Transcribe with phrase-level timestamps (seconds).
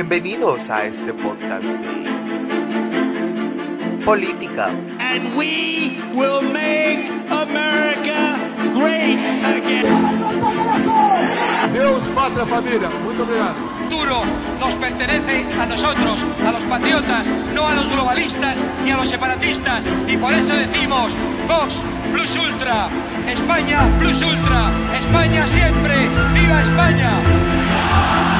[0.00, 1.76] Bienvenidos a este podcast de
[4.02, 4.68] política.
[4.98, 8.38] And we will make America
[8.72, 9.84] great again.
[11.74, 12.88] Deus, pátria, família.
[13.04, 13.56] Muito obrigado.
[13.90, 14.24] futuro
[14.58, 19.84] nos pertenece a nosotros, a los patriotas, no a los globalistas ni a los separatistas.
[20.08, 21.14] Y por eso decimos,
[21.46, 22.88] Vox Plus Ultra,
[23.28, 28.39] España Plus Ultra, España siempre, viva España.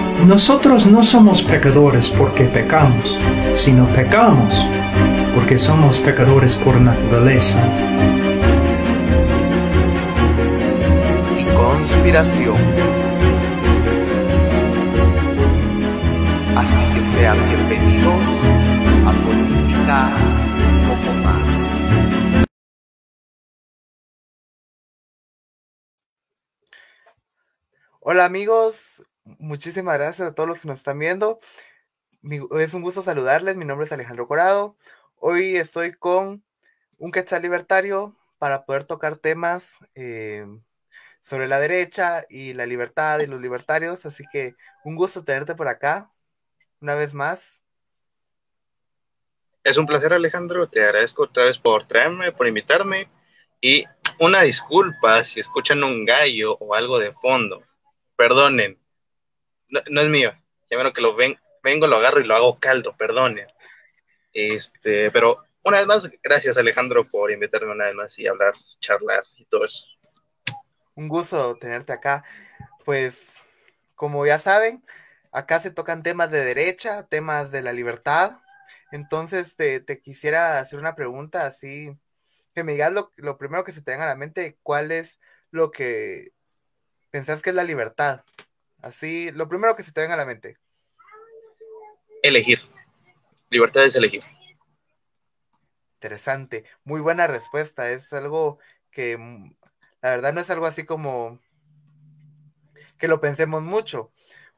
[0.25, 3.19] Nosotros no somos pecadores porque pecamos,
[3.55, 4.53] sino pecamos
[5.33, 7.59] porque somos pecadores por naturaleza.
[11.37, 12.57] y conspiración.
[16.55, 18.23] Así que sean bienvenidos
[19.05, 20.15] a Política
[20.69, 22.47] un poco más.
[28.01, 31.39] Hola amigos, muchísimas gracias a todos los que nos están viendo.
[32.51, 34.77] Es un gusto saludarles, mi nombre es Alejandro Corado.
[35.15, 36.43] Hoy estoy con
[36.97, 40.45] un quetzal libertario para poder tocar temas eh,
[41.21, 44.05] sobre la derecha y la libertad y los libertarios.
[44.05, 46.11] Así que un gusto tenerte por acá
[46.79, 47.61] una vez más.
[49.63, 50.67] Es un placer, Alejandro.
[50.67, 53.07] Te agradezco otra vez por traerme, por invitarme.
[53.61, 53.85] Y
[54.19, 57.63] una disculpa si escuchan un gallo o algo de fondo.
[58.15, 58.80] Perdonen.
[59.71, 60.31] No, no es mío.
[60.69, 62.95] Ya menos que lo ven, vengo, lo agarro y lo hago caldo.
[62.95, 63.47] Perdonen.
[64.33, 69.23] Este, pero una vez más, gracias, Alejandro, por invitarme una vez más y hablar, charlar
[69.37, 69.87] y todo eso.
[70.95, 72.23] Un gusto tenerte acá.
[72.85, 73.35] Pues,
[73.95, 74.83] como ya saben,
[75.31, 78.39] acá se tocan temas de derecha, temas de la libertad.
[78.91, 81.95] Entonces, te, te quisiera hacer una pregunta así,
[82.53, 85.19] que me digas lo, lo primero que se te venga a la mente, ¿cuál es
[85.51, 86.33] lo que
[87.11, 88.23] pensás que es la libertad?
[88.81, 90.57] Así, lo primero que se te venga a la mente.
[92.23, 92.59] Elegir.
[93.49, 94.23] Libertad es elegir.
[95.95, 97.91] Interesante, muy buena respuesta.
[97.91, 98.57] Es algo
[98.91, 99.53] que mm,
[100.01, 101.39] la verdad no es algo así como
[102.97, 104.11] que lo pensemos mucho,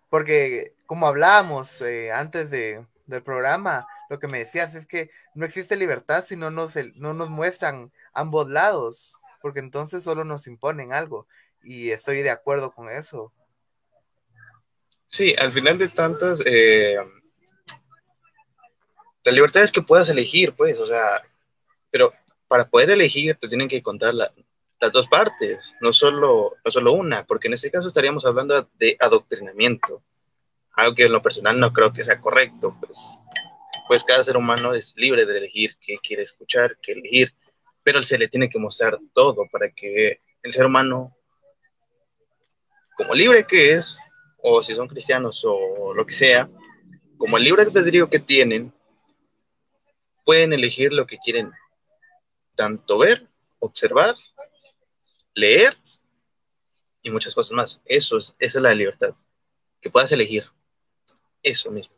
[0.09, 5.45] porque como hablábamos eh, antes de, del programa, lo que me decías es que no
[5.45, 10.45] existe libertad si no nos, el- no nos muestran ambos lados, porque entonces solo nos
[10.47, 11.25] imponen algo,
[11.63, 13.31] y estoy de acuerdo con eso.
[15.13, 16.97] Sí, al final de tantas, eh,
[19.23, 21.21] la libertad es que puedas elegir, pues, o sea,
[21.91, 22.11] pero
[22.47, 24.31] para poder elegir te tienen que contar la-
[24.79, 28.97] las dos partes, no solo, no solo una, porque en este caso estaríamos hablando de
[28.99, 30.03] adoctrinamiento,
[30.73, 32.99] algo que en lo personal no creo que sea correcto, pues,
[33.87, 37.33] pues cada ser humano es libre de elegir qué quiere escuchar, qué elegir,
[37.83, 41.15] pero se le tiene que mostrar todo para que el ser humano,
[42.95, 43.97] como libre que es,
[44.43, 46.49] o si son cristianos o lo que sea,
[47.17, 48.73] como el libre albedrío que tienen,
[50.25, 51.51] pueden elegir lo que quieren
[52.55, 53.27] tanto ver,
[53.59, 54.15] observar,
[55.33, 55.77] leer
[57.01, 57.81] y muchas cosas más.
[57.85, 59.15] Eso es, esa es la libertad,
[59.81, 60.43] que puedas elegir.
[61.41, 61.95] Eso mismo.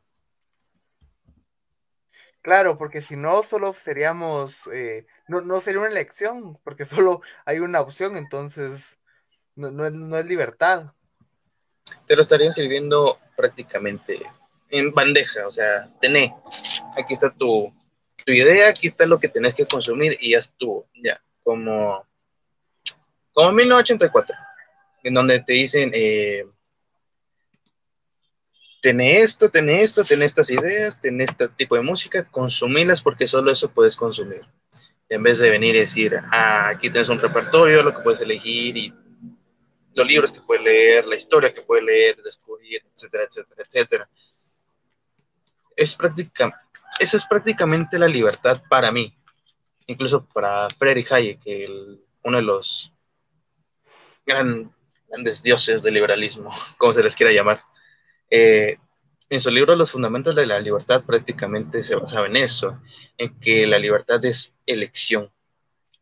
[2.41, 7.57] Claro, porque si no, solo seríamos, eh, no, no sería una elección, porque solo hay
[7.57, 8.99] una opción, entonces
[9.55, 10.94] no, no no es libertad.
[12.05, 14.21] Te lo estarían sirviendo prácticamente
[14.69, 16.33] en bandeja, o sea, tené,
[16.97, 17.73] aquí está tu,
[18.25, 22.05] tu idea, aquí está lo que tenés que consumir y ya estuvo, ya, como,
[23.33, 24.35] como 1984,
[25.03, 26.45] en donde te dicen, eh,
[28.81, 33.51] tené esto, tené esto, tené estas ideas, tené este tipo de música, consumilas porque solo
[33.51, 34.41] eso puedes consumir.
[35.09, 38.77] En vez de venir y decir, ah, aquí tienes un repertorio, lo que puedes elegir
[38.77, 38.93] y
[39.95, 44.09] los libros que puedes leer, la historia que puedes leer, descubrir, etcétera, etcétera, etcétera.
[45.75, 46.61] Es práctica,
[46.99, 49.17] eso es prácticamente la libertad para mí,
[49.87, 52.91] incluso para Friedrich Hayek, el, uno de los
[54.25, 54.73] gran,
[55.07, 57.61] grandes dioses del liberalismo, como se les quiera llamar.
[58.29, 58.77] Eh,
[59.29, 62.79] en su libro Los Fundamentos de la Libertad prácticamente se basaba en eso,
[63.17, 65.31] en que la libertad es elección,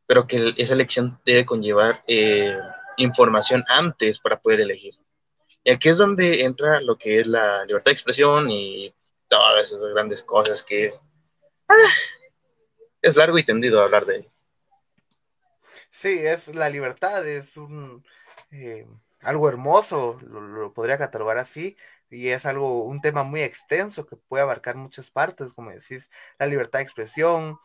[0.06, 2.58] pero que esa elección debe conllevar eh,
[2.98, 4.96] información antes para poder elegir.
[5.64, 8.94] Y aquí es donde entra lo que es la libertad de expresión y
[9.28, 10.94] todas esas grandes cosas que
[11.70, 11.76] ah,
[13.02, 14.30] es largo y tendido hablar de.
[15.90, 18.04] Sí, es la libertad, es un
[18.52, 18.86] eh,
[19.22, 21.78] algo hermoso, lo, lo, podría catalogar así,
[22.10, 26.48] y es algo, un tema muy extenso que puede abarcar muchas partes, como decís, la
[26.48, 27.58] libertad de expresión,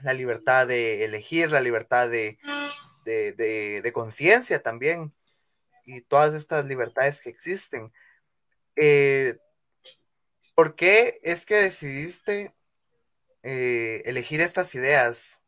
[0.00, 2.38] la libertad de elegir, la libertad de,
[3.04, 3.32] de,
[3.82, 5.12] de, conciencia también,
[5.84, 7.92] y todas estas libertades que existen.
[8.76, 9.38] Eh,
[10.54, 12.54] ¿Por qué es que decidiste
[13.42, 15.42] eh, elegir estas ideas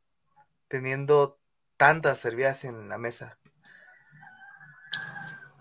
[0.68, 1.38] teniendo
[1.76, 3.38] tantas servidas en la mesa?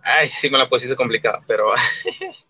[0.02, 1.70] Ay, sí me la pusiste complicada, pero...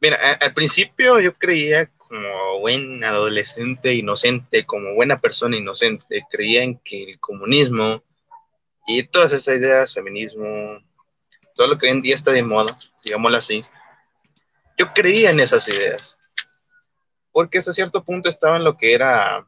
[0.00, 6.78] Mira, al principio yo creía como buen adolescente inocente, como buena persona inocente, creía en
[6.78, 8.02] que el comunismo
[8.86, 10.78] y todas esas ideas, feminismo,
[11.54, 13.64] todo lo que hoy en día está de moda, digámoslo así,
[14.78, 16.16] yo creía en esas ideas.
[17.32, 19.46] Porque hasta cierto punto estaba en lo que era.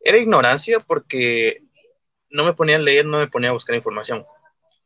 [0.00, 1.62] Era ignorancia porque
[2.30, 4.24] no me ponía a leer, no me ponía a buscar información.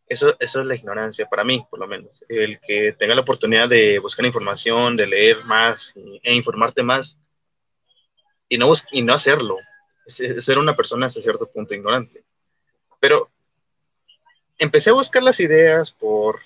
[0.09, 2.25] Eso, eso es la ignorancia para mí, por lo menos.
[2.29, 7.19] El que tenga la oportunidad de buscar información, de leer más e informarte más
[8.49, 9.59] y no, y no hacerlo.
[10.07, 12.25] Ser una persona hasta cierto punto ignorante.
[12.99, 13.31] Pero
[14.57, 16.41] empecé a buscar las ideas por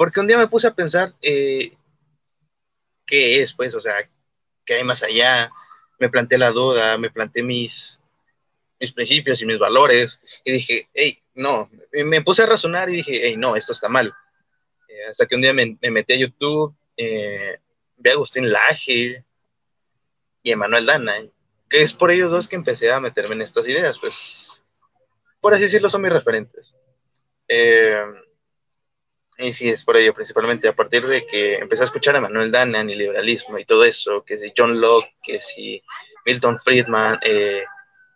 [0.00, 1.76] porque un día me puse a pensar, eh,
[3.04, 3.52] ¿qué es?
[3.52, 4.08] Pues, o sea,
[4.64, 5.52] ¿qué hay más allá?
[5.98, 8.00] Me planteé la duda, me planteé mis,
[8.80, 11.70] mis principios y mis valores, y dije, hey, no,
[12.04, 14.12] me puse a razonar y dije, hey, no, esto está mal.
[14.88, 17.58] Eh, hasta que un día me, metí a YouTube, eh,
[17.96, 19.24] vi a Agustín Laje
[20.42, 21.14] y Emanuel Dana,
[21.68, 24.62] que es por ellos dos que empecé a meterme en estas ideas, pues,
[25.40, 26.76] por así decirlo, son mis referentes.
[27.48, 28.04] Eh,
[29.38, 32.52] y sí, es por ello, principalmente a partir de que empecé a escuchar a Manuel
[32.52, 35.82] Danan y liberalismo y todo eso, que si John Locke, que si
[36.26, 37.64] Milton Friedman, eh,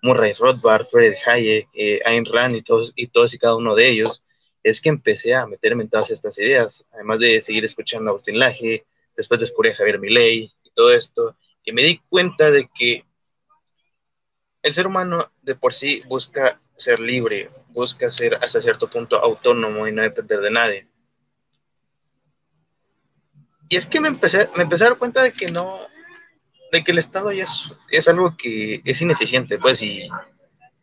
[0.04, 3.88] Murray Rothbard, Fred Hayek, eh, Ayn Rand y todos, y todos y cada uno de
[3.88, 4.22] ellos,
[4.62, 8.38] es que empecé a meterme en todas estas ideas, además de seguir escuchando a Agustín
[8.38, 8.84] Laje,
[9.16, 13.06] después descubrí a Javier Milei y todo esto, y me di cuenta de que
[14.62, 19.88] el ser humano de por sí busca ser libre, busca ser hasta cierto punto autónomo
[19.88, 20.88] y no depender de nadie.
[23.70, 25.80] Y es que me empecé, me empecé a dar cuenta de que no,
[26.74, 30.08] de que el Estado ya es, es algo que es ineficiente, pues, y,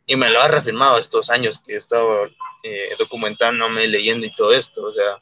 [0.06, 2.28] y, me lo ha reafirmado estos años que he estado
[2.64, 5.20] eh, documentándome, leyendo y todo esto, o sea,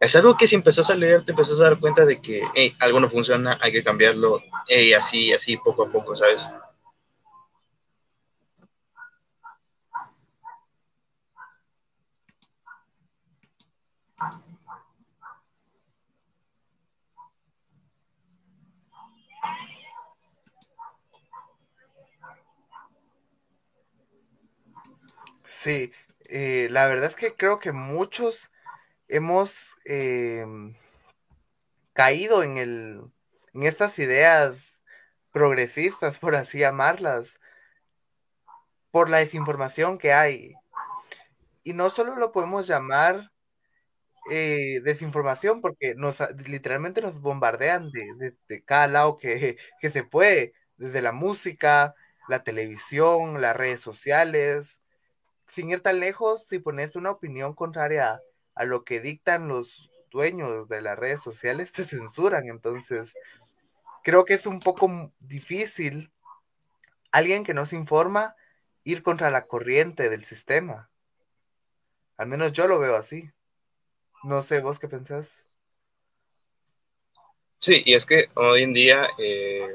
[0.00, 2.42] es algo que si empezás a leer te empezás a dar cuenta de que,
[2.80, 6.48] algo no funciona, hay que cambiarlo, hey, así, así, poco a poco, ¿sabes?
[25.54, 25.92] Sí,
[26.26, 28.50] eh, la verdad es que creo que muchos
[29.08, 30.74] hemos em,
[31.92, 33.00] caído en el,
[33.54, 34.82] en estas ideas
[35.32, 37.40] progresistas, por así llamarlas,
[38.90, 40.54] por la desinformación que hay.
[41.62, 43.30] Y no solo lo podemos llamar
[44.30, 46.18] eh, desinformación, porque nos
[46.48, 51.94] literalmente nos bombardean de, de, cada lado que, que se puede, desde la música,
[52.28, 54.80] la televisión, las redes sociales,
[55.46, 58.18] sin ir tan lejos, si pones una opinión contraria
[58.54, 62.48] a, lo que dictan los dueños de las redes sociales, te censuran.
[62.48, 63.14] Entonces,
[64.02, 66.12] creo que es un poco difícil
[67.10, 68.34] alguien que no se informa
[68.84, 70.90] ir contra la corriente del sistema.
[72.16, 73.30] Al menos yo lo veo así.
[74.22, 75.54] No sé, vos qué pensás.
[77.58, 79.74] Sí, y es que hoy en día eh,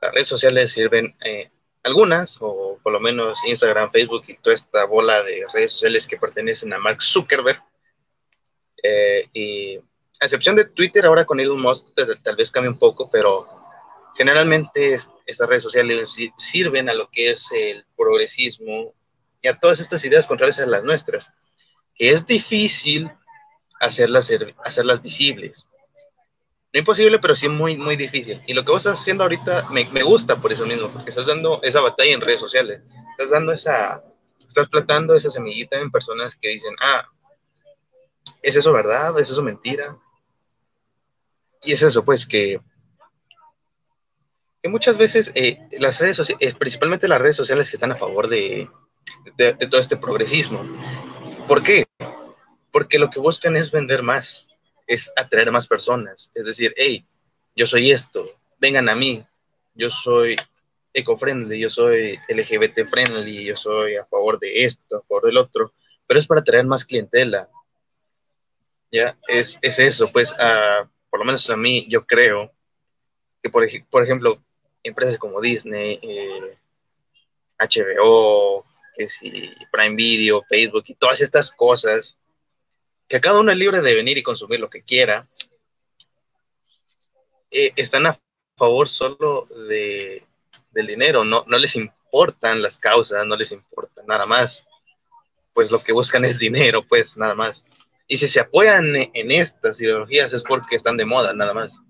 [0.00, 1.50] las redes sociales sirven eh,
[1.82, 6.16] algunas, o por lo menos Instagram, Facebook y toda esta bola de redes sociales que
[6.16, 7.62] pertenecen a Mark Zuckerberg.
[8.82, 11.86] Eh, y a excepción de Twitter, ahora con Elon Musk
[12.22, 13.46] tal vez cambie un poco, pero
[14.16, 14.96] generalmente
[15.26, 18.94] estas redes sociales sirven a lo que es el progresismo
[19.40, 21.30] y a todas estas ideas contrarias a las nuestras,
[21.94, 23.10] que es difícil
[23.80, 24.30] hacerlas,
[24.64, 25.66] hacerlas visibles.
[26.72, 28.42] No imposible, pero sí muy, muy difícil.
[28.46, 31.26] Y lo que vos estás haciendo ahorita me, me, gusta por eso mismo, porque estás
[31.26, 32.82] dando esa batalla en redes sociales.
[33.10, 34.02] Estás dando esa,
[34.46, 37.08] estás plantando esa semillita en personas que dicen, ah,
[38.40, 39.18] ¿es eso verdad?
[39.20, 39.98] ¿Es eso mentira?
[41.62, 42.60] Y es eso, pues, que,
[44.62, 47.96] que muchas veces eh, las redes sociales, eh, principalmente las redes sociales que están a
[47.96, 48.68] favor de,
[49.36, 50.66] de, de todo este progresismo.
[51.46, 51.84] ¿Por qué?
[52.72, 54.48] porque lo que buscan es vender más,
[54.86, 57.04] es atraer más personas, es decir, hey,
[57.54, 58.26] yo soy esto,
[58.58, 59.24] vengan a mí,
[59.74, 60.36] yo soy
[60.92, 65.72] eco-friendly, yo soy LGBT-friendly, yo soy a favor de esto, a favor del otro,
[66.06, 67.48] pero es para atraer más clientela.
[68.90, 70.34] Ya, es, es eso, pues,
[71.08, 72.52] por lo menos a mí, yo creo
[73.42, 74.42] que, por, por ejemplo,
[74.82, 75.98] empresas como Disney,
[77.58, 78.64] HBO, eh,
[78.96, 79.30] que si
[79.70, 82.18] Prime Video, Facebook y todas estas cosas,
[83.12, 85.28] que cada uno es libre de venir y consumir lo que quiera,
[87.50, 88.18] eh, están a
[88.56, 90.24] favor solo de,
[90.70, 94.64] del dinero, no, no les importan las causas, no les importa nada más,
[95.52, 97.66] pues lo que buscan es dinero, pues nada más.
[98.08, 101.82] Y si se apoyan en estas ideologías es porque están de moda, nada más.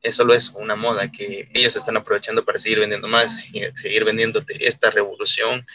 [0.00, 4.04] Eso solo es una moda que ellos están aprovechando para seguir vendiendo más y seguir
[4.04, 5.66] vendiéndote esta revolución.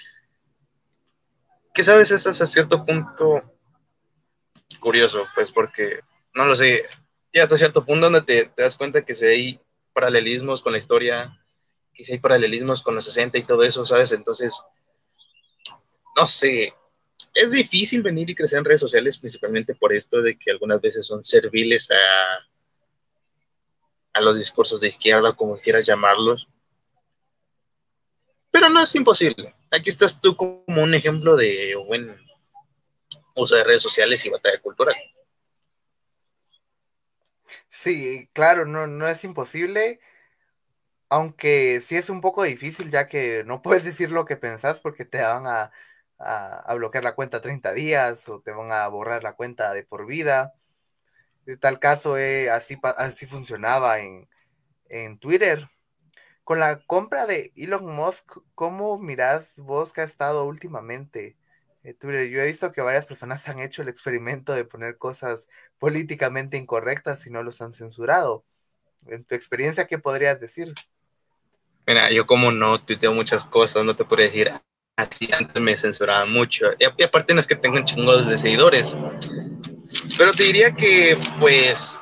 [1.74, 3.59] Que sabes, es hasta cierto punto
[4.80, 6.00] curioso, pues porque,
[6.34, 6.84] no lo sé,
[7.32, 9.62] y hasta cierto punto donde te, te das cuenta que si hay
[9.94, 11.40] paralelismos con la historia,
[11.94, 14.12] que si hay paralelismos con los 60 y todo eso, ¿sabes?
[14.12, 14.62] Entonces,
[16.16, 16.74] no sé,
[17.34, 21.06] es difícil venir y crecer en redes sociales principalmente por esto de que algunas veces
[21.06, 22.48] son serviles a,
[24.14, 26.48] a los discursos de izquierda, como quieras llamarlos.
[28.52, 29.54] Pero no es imposible.
[29.72, 32.18] Aquí estás tú como un ejemplo de buen
[33.42, 34.96] uso de redes sociales y batalla cultural.
[37.70, 40.00] Sí, claro, no, no es imposible,
[41.10, 45.06] aunque sí es un poco difícil ya que no puedes decir lo que pensás porque
[45.06, 45.72] te van a,
[46.20, 50.06] a, bloquear la cuenta 30 días o te van a borrar la cuenta de por
[50.06, 50.54] vida.
[51.46, 54.30] De tal caso, eh, así, así funcionaba en,
[54.90, 55.68] en Twitter.
[56.46, 61.38] Con la compra de Elon Musk, ¿cómo mirás vos que ha estado últimamente?
[61.90, 62.30] Eh, Twitter.
[62.30, 65.48] Yo he visto que varias personas han hecho el experimento de poner cosas
[65.80, 68.44] políticamente incorrectas y no los han censurado.
[69.08, 70.74] En tu experiencia, ¿qué podrías decir?
[71.88, 74.52] Mira, yo como no tuiteo muchas cosas, no te podría decir
[74.98, 76.68] así antes me censuraban mucho.
[76.78, 78.96] Y, aparte no es que tengan chingos de seguidores.
[80.16, 82.00] Pero te diría que, pues,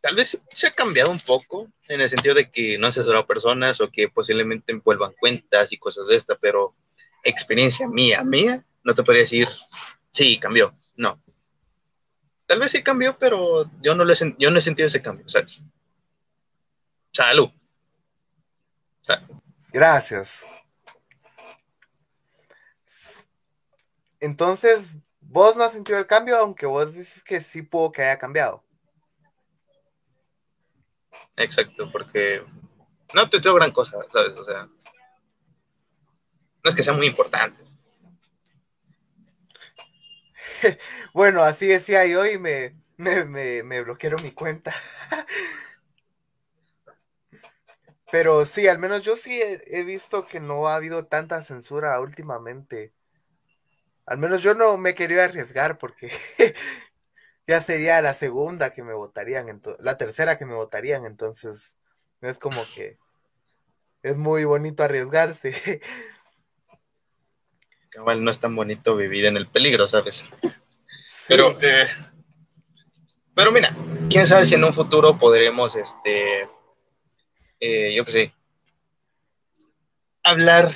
[0.00, 3.26] tal vez se ha cambiado un poco en el sentido de que no han censurado
[3.26, 6.74] personas o que posiblemente envuelvan cuentas y cosas de esta, pero
[7.22, 9.48] experiencia mía, mía, no te podría decir,
[10.12, 10.74] sí, cambió.
[10.96, 11.22] No.
[12.46, 15.62] Tal vez sí cambió, pero yo no, le, yo no he sentido ese cambio, ¿sabes?
[17.12, 17.50] Salud.
[19.72, 20.46] Gracias.
[24.20, 28.18] Entonces, vos no has sentido el cambio, aunque vos dices que sí pudo que haya
[28.18, 28.62] cambiado.
[31.36, 32.44] Exacto, porque
[33.14, 34.36] no te tengo gran cosa, ¿sabes?
[34.36, 34.68] O sea,
[36.62, 37.64] no es que sea muy importante.
[41.14, 44.72] bueno, así decía yo y me, me, bloquearon mi cuenta.
[48.10, 52.92] Pero sí, al menos yo sí he, visto que no ha habido tanta censura últimamente.
[54.04, 56.12] Al menos yo no me quería arriesgar porque
[57.46, 61.78] ya sería la segunda que me votarían, la tercera que me votarían, entonces
[62.20, 62.98] es como que
[64.02, 65.80] es muy bonito arriesgarse.
[67.96, 70.24] No es tan bonito vivir en el peligro, ¿sabes?
[71.28, 71.86] Pero, eh,
[73.34, 73.76] pero mira,
[74.10, 76.48] quién sabe si en un futuro podremos, este,
[77.60, 78.34] eh, yo qué sé,
[80.22, 80.70] hablar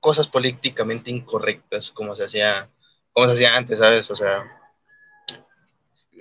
[0.00, 2.70] cosas políticamente incorrectas como se hacía,
[3.12, 4.10] como se hacía antes, ¿sabes?
[4.10, 4.44] O sea,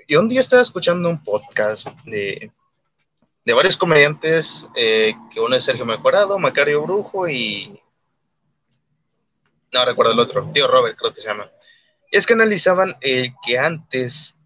[0.08, 2.52] yo un día estaba escuchando un podcast de,
[3.46, 7.82] de varios comediantes, eh, que uno es Sergio Mejorado, Macario Brujo y
[9.74, 11.50] no recuerdo el otro, tío Robert creo que se llama.
[12.12, 14.38] Es que analizaban que antes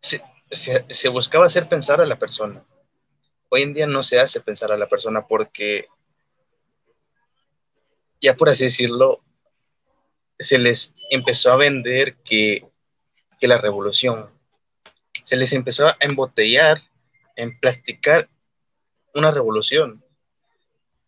[0.00, 0.22] se,
[0.88, 2.64] se, buscaba hacer pensar a la persona.
[3.48, 5.88] Hoy en día no se hace pensar a la persona porque,
[8.20, 9.22] ya por así decirlo,
[10.38, 12.68] se les empezó a vender que,
[13.40, 14.30] que la revolución,
[15.24, 16.80] se les empezó a embotellar,
[17.36, 18.28] en plasticar
[19.14, 20.04] una revolución.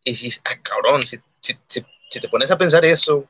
[0.02, 1.55] Y si, ah, cabrón, si si,
[2.21, 3.28] te pones a pensar eso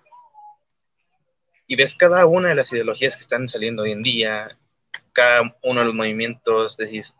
[1.67, 4.57] y ves cada una de las ideologías que están saliendo hoy en día,
[5.13, 7.15] cada uno de los movimientos, decís,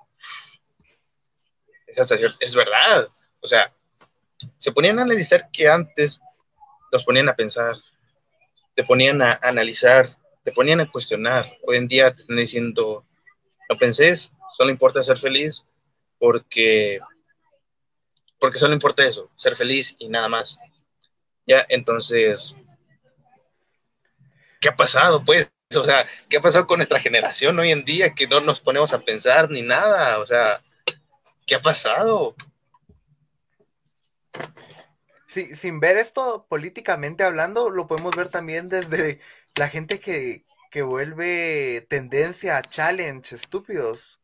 [1.87, 3.09] es, es verdad.
[3.41, 3.73] O sea,
[4.59, 6.21] se ponían a analizar que antes
[6.93, 7.77] los ponían a pensar,
[8.75, 10.07] te ponían a analizar,
[10.45, 11.57] te ponían a cuestionar.
[11.67, 13.05] Hoy en día te están diciendo,
[13.69, 15.67] no pensés, solo importa ser feliz
[16.19, 17.01] porque,
[18.39, 20.59] porque solo importa eso, ser feliz y nada más.
[21.47, 22.57] Ya, entonces,
[24.61, 25.51] ¿qué ha pasado, pues?
[25.75, 28.93] O sea, ¿qué ha pasado con nuestra generación hoy en día que no nos ponemos
[28.93, 30.21] a pensar ni nada?
[30.21, 30.63] O sea,
[31.47, 32.35] ¿qué ha pasado?
[35.27, 39.21] Sí, sin ver esto políticamente hablando, lo podemos ver también desde
[39.57, 44.21] la gente que, que vuelve tendencia a challenge estúpidos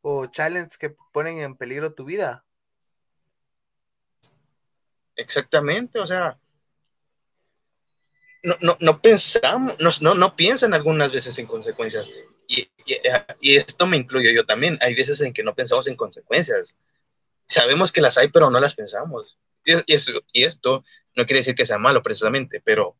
[0.00, 2.44] o challenge que ponen en peligro tu vida.
[5.16, 6.38] Exactamente, o sea,
[8.44, 12.06] no, no, no pensamos, no, no, piensan algunas veces en consecuencias.
[12.46, 12.68] Y,
[13.40, 14.78] y, esto me incluyo yo también.
[14.82, 16.76] Hay veces en que no pensamos en consecuencias.
[17.46, 19.38] Sabemos que las hay, pero no las pensamos.
[19.64, 19.72] Y,
[20.32, 20.84] y esto
[21.16, 22.96] no quiere decir que sea malo precisamente, pero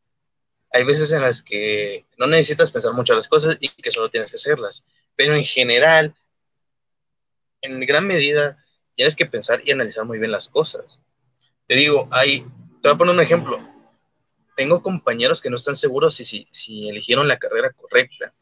[0.71, 4.31] hay veces en las que no necesitas pensar mucho las cosas y que solo tienes
[4.31, 4.83] que hacerlas.
[5.15, 6.15] Pero en general,
[7.61, 10.99] en gran medida, tienes que pensar y analizar muy bien las cosas.
[11.67, 12.39] Te digo, hay,
[12.81, 13.74] te voy a poner un ejemplo
[14.55, 18.33] tengo compañeros que no están seguros si, si, eligieron la carrera correcta.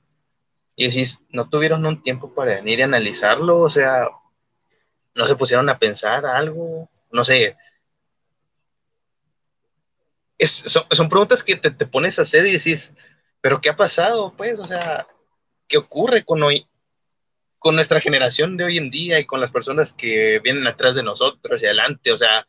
[0.75, 4.07] Y decís, no tuvieron un tiempo para venir y analizarlo, o sea,
[5.15, 7.55] no se pusieron a pensar algo, no sé.
[10.39, 12.91] son, preguntas que te, te, pones a hacer y decís,
[13.41, 14.33] pero ¿qué ha pasado?
[14.35, 15.07] Pues, o sea,
[15.67, 16.67] ¿qué ocurre con hoy,
[17.59, 21.03] con nuestra generación de hoy en día y con las personas que vienen atrás de
[21.03, 22.11] nosotros y adelante?
[22.11, 22.47] O sea,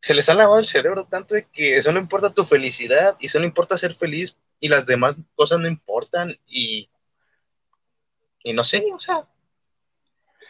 [0.00, 3.26] se les ha lavado el cerebro tanto de que eso no importa tu felicidad y
[3.26, 6.88] eso no importa ser feliz y las demás cosas no importan y,
[8.42, 9.26] y no sé, o sea,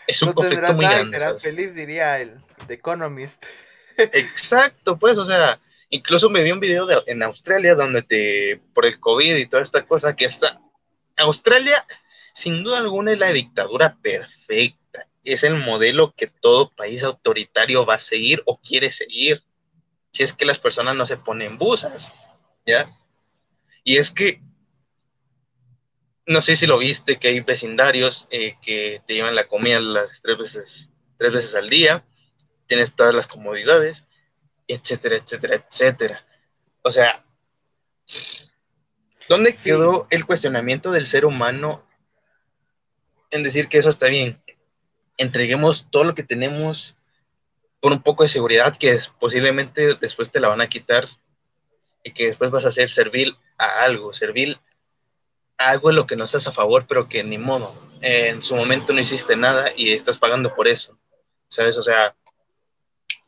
[0.06, 1.18] es un conflicto muy grande.
[1.18, 3.44] Serás feliz, diría el The Economist.
[3.96, 8.86] Exacto, pues, o sea, incluso me vi un video de, en Australia donde te, por
[8.86, 10.60] el COVID y toda esta cosa, que está,
[11.16, 11.86] Australia,
[12.32, 14.78] sin duda alguna, es la dictadura perfecta
[15.32, 19.42] es el modelo que todo país autoritario va a seguir o quiere seguir,
[20.12, 22.12] si es que las personas no se ponen busas,
[22.66, 22.90] ¿ya?
[23.84, 24.40] Y es que,
[26.26, 30.20] no sé si lo viste, que hay vecindarios eh, que te llevan la comida las
[30.22, 32.04] tres veces, tres veces al día,
[32.66, 34.04] tienes todas las comodidades,
[34.66, 36.26] etcétera, etcétera, etcétera.
[36.82, 37.24] O sea,
[39.28, 41.86] ¿dónde quedó el cuestionamiento del ser humano
[43.30, 44.42] en decir que eso está bien?
[45.18, 46.96] Entreguemos todo lo que tenemos
[47.80, 51.06] por un poco de seguridad que posiblemente después te la van a quitar
[52.02, 54.58] y que después vas a ser servil a algo, servil
[55.58, 58.56] a algo en lo que no estás a favor, pero que ni modo, en su
[58.56, 60.98] momento no hiciste nada y estás pagando por eso,
[61.48, 61.76] ¿sabes?
[61.76, 62.16] O sea,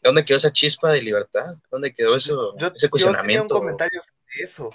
[0.02, 1.56] ¿dónde quedó esa chispa de libertad?
[1.70, 3.22] ¿Dónde quedó eso, ese cuestionamiento?
[3.22, 4.70] Yo tenía un comentario sobre eso,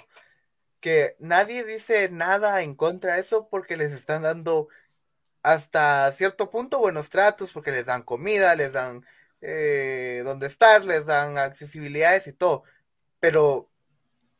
[0.80, 4.68] que nadie dice nada en contra de eso porque les están dando
[5.46, 9.06] hasta cierto punto buenos tratos porque les dan comida, les dan
[9.40, 12.64] eh, donde estar, les dan accesibilidades y todo.
[13.20, 13.70] Pero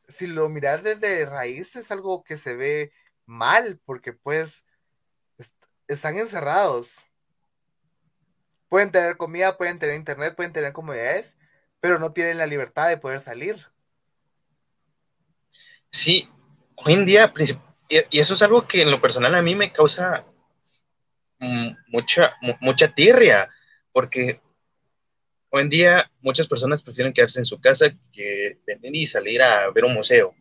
[0.09, 2.92] si lo miras desde raíz es algo que se ve
[3.25, 4.64] mal porque pues
[5.87, 7.07] están encerrados.
[8.69, 11.37] Pueden tener comida, pueden tener internet, pueden tener comodidades,
[11.79, 13.64] pero no tienen la libertad de poder salir.
[15.92, 16.29] Sí,
[16.75, 17.33] hoy en día,
[17.88, 20.27] y eso es algo que en lo personal a mí me causa
[21.38, 23.49] mucha, mucha tirria,
[23.92, 24.40] porque
[25.51, 29.70] hoy en día muchas personas prefieren quedarse en su casa que venir y salir a
[29.70, 30.35] ver un museo,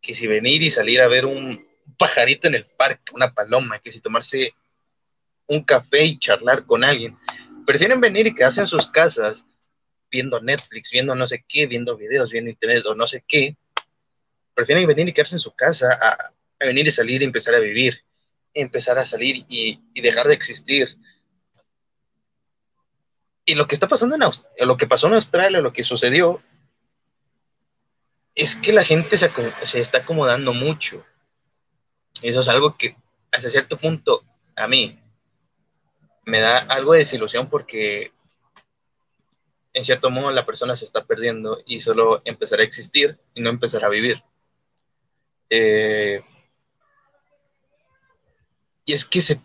[0.00, 1.66] que si venir y salir a ver un
[1.98, 4.54] pajarito en el parque, una paloma, que si tomarse
[5.46, 7.16] un café y charlar con alguien.
[7.66, 9.46] Prefieren venir y quedarse en sus casas
[10.10, 13.56] viendo Netflix, viendo no sé qué, viendo videos, viendo internet o no sé qué.
[14.54, 16.10] Prefieren venir y quedarse en su casa a,
[16.60, 18.04] a venir y salir y empezar a vivir
[18.54, 20.96] empezar a salir y, dejar de existir.
[23.44, 26.42] Y lo que está pasando en lo que pasó en Australia, lo que sucedió,
[28.34, 29.30] es que la gente se,
[29.62, 31.04] se está acomodando mucho.
[32.22, 32.96] Eso es algo que
[33.30, 34.98] hasta cierto punto a mí
[36.24, 38.12] me da algo de desilusión porque
[39.72, 43.50] en cierto modo la persona se está perdiendo y solo empezará a existir y no
[43.50, 44.22] empezará a vivir.
[45.48, 46.22] Eh,
[48.94, 49.40] es que se,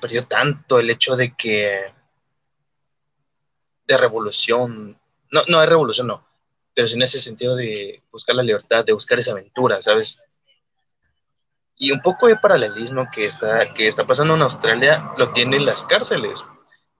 [0.00, 1.92] perdió tanto el hecho de que
[3.86, 5.00] de revolución,
[5.30, 6.26] no, no de revolución, no,
[6.74, 10.18] pero en ese sentido de buscar la libertad, de buscar esa aventura, ¿sabes?
[11.76, 15.84] Y un poco de paralelismo que está, que está pasando en Australia lo tienen las
[15.84, 16.44] cárceles.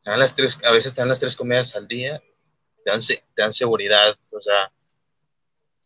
[0.04, 2.22] las tres, a veces te dan las tres comidas al día,
[2.84, 4.70] te dan, te dan seguridad, o sea,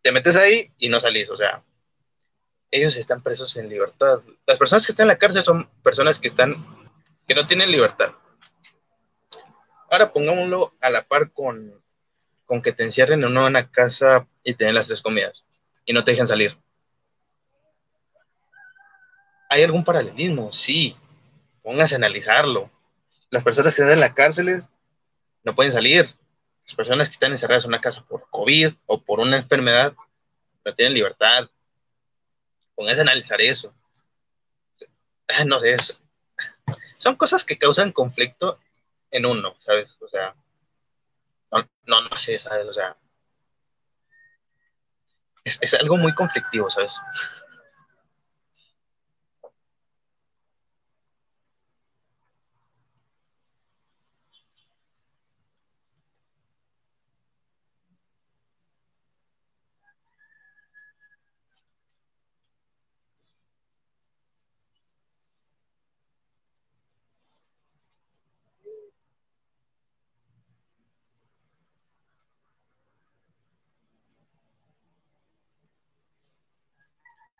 [0.03, 1.65] te metes ahí y no salís, o sea,
[2.71, 4.21] ellos están presos en libertad.
[4.47, 6.55] Las personas que están en la cárcel son personas que están,
[7.27, 8.15] que no tienen libertad.
[9.91, 11.73] Ahora pongámoslo a la par con,
[12.47, 15.45] con que te encierren en una casa y te den las tres comidas
[15.85, 16.57] y no te dejen salir.
[19.49, 20.53] ¿Hay algún paralelismo?
[20.53, 20.97] Sí.
[21.63, 22.71] Póngase a analizarlo.
[23.31, 24.65] Las personas que están en las cárceles
[25.43, 26.15] no pueden salir.
[26.65, 29.95] Las personas que están encerradas en una casa por COVID o por una enfermedad
[30.65, 31.51] no tienen libertad.
[32.81, 33.75] Póngase a analizar eso.
[35.47, 36.01] No sé, eso.
[36.95, 38.59] son cosas que causan conflicto
[39.11, 39.99] en uno, ¿sabes?
[40.01, 40.35] O sea,
[41.53, 42.67] no, no, no sé, ¿sabes?
[42.67, 42.97] O sea,
[45.45, 46.95] es, es algo muy conflictivo, ¿sabes?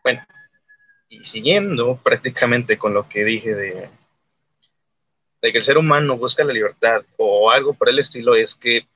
[0.03, 0.25] Bueno,
[1.09, 3.89] y siguiendo prácticamente con lo que dije de,
[5.41, 8.87] de que el ser humano busca la libertad o algo por el estilo, es que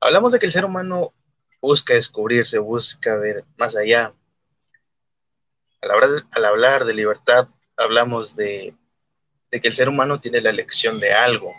[0.00, 1.12] hablamos de que el ser humano
[1.60, 4.14] busca descubrirse, busca ver más allá.
[5.82, 8.74] Al hablar, al hablar de libertad, hablamos de,
[9.50, 11.52] de que el ser humano tiene la elección de algo.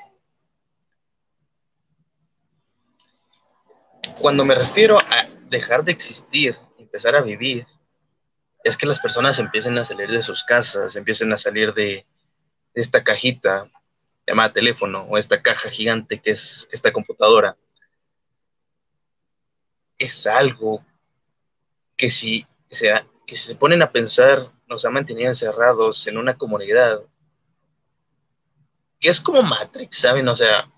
[4.19, 6.55] Cuando me refiero a dejar de existir,
[6.91, 7.65] empezar a vivir,
[8.65, 12.05] es que las personas empiecen a salir de sus casas, empiecen a salir de
[12.73, 13.71] esta cajita
[14.27, 17.55] llamada teléfono o esta caja gigante que es esta computadora.
[19.97, 20.85] Es algo
[21.95, 22.91] que si se,
[23.25, 26.99] que si se ponen a pensar nos ha mantenido encerrados en una comunidad
[28.99, 30.27] que es como Matrix, ¿saben?
[30.27, 30.69] O sea,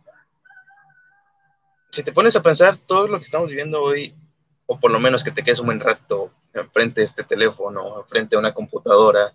[1.91, 4.15] si te pones a pensar todo lo que estamos viviendo hoy,
[4.65, 8.36] o por lo menos que te quedes un buen rato enfrente de este teléfono, enfrente
[8.36, 9.34] de una computadora,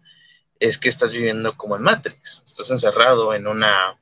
[0.59, 3.99] es que estás viviendo como en Matrix, estás encerrado en una,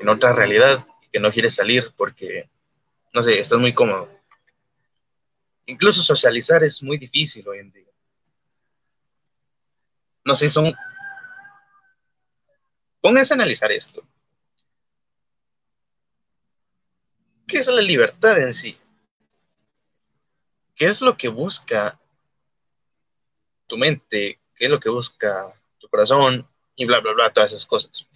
[0.00, 2.50] en otra realidad que no quieres salir porque,
[3.12, 4.10] no sé, estás muy cómodo.
[5.66, 7.90] Incluso socializar es muy difícil hoy en día.
[10.24, 10.74] No sé, son...
[13.00, 14.02] Pónganse a analizar esto.
[17.46, 18.76] ¿Qué es la libertad en sí?
[20.76, 21.98] ¿Qué es lo que busca
[23.66, 24.38] tu mente?
[24.54, 26.46] ¿Qué es lo que busca tu corazón?
[26.76, 28.06] Y bla, bla, bla, todas esas cosas.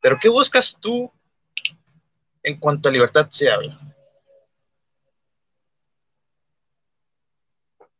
[0.00, 1.12] Pero ¿qué buscas tú
[2.42, 3.78] en cuanto a libertad se habla?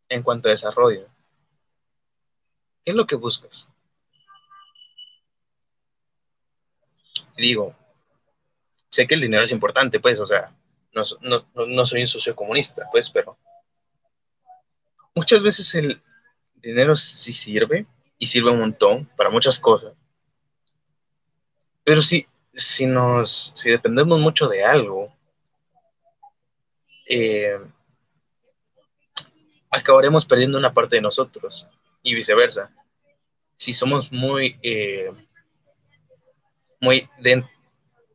[0.09, 1.07] En cuanto a desarrollo.
[2.83, 3.69] ¿Qué es lo que buscas?
[7.37, 7.77] Digo,
[8.89, 10.57] sé que el dinero es importante, pues, o sea,
[10.93, 13.37] no, no, no soy un sociocomunista, pues, pero
[15.17, 16.01] muchas veces el
[16.57, 17.87] dinero sí sirve
[18.19, 19.95] y sirve un montón para muchas cosas.
[21.83, 25.13] Pero si, si nos, si dependemos mucho de algo,
[27.09, 27.59] eh,
[29.71, 31.67] acabaremos perdiendo una parte de nosotros
[32.03, 32.75] y viceversa.
[33.57, 35.13] Si somos muy, eh,
[36.81, 37.09] muy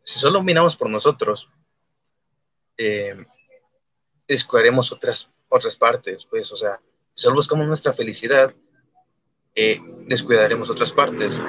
[0.04, 1.50] si solo miramos por nosotros,
[2.78, 3.26] eh,
[4.92, 6.80] otras, otras partes, pues, o sea,
[7.14, 8.54] solo buscamos nuestra felicidad,
[9.56, 11.40] eh, descuidaremos otras partes.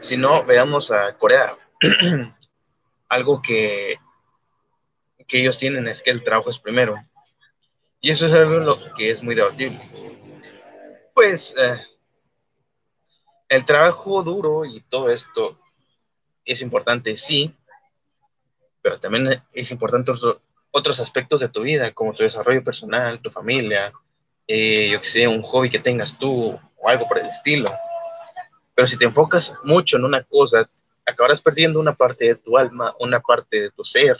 [0.00, 1.56] Si no, veamos a Corea.
[3.08, 3.96] Algo que,
[5.26, 6.96] que ellos tienen es que el trabajo es primero.
[8.00, 9.80] Y eso es algo que es muy debatible.
[11.14, 11.76] Pues eh,
[13.48, 15.58] el trabajo duro y todo esto
[16.44, 17.54] es importante, sí,
[18.82, 20.12] pero también es importante
[20.70, 23.92] otros aspectos de tu vida, como tu desarrollo personal, tu familia,
[24.46, 27.70] eh, yo que sé, un hobby que tengas tú o algo por el estilo.
[28.74, 30.68] Pero si te enfocas mucho en una cosa,
[31.04, 34.18] acabarás perdiendo una parte de tu alma, una parte de tu ser,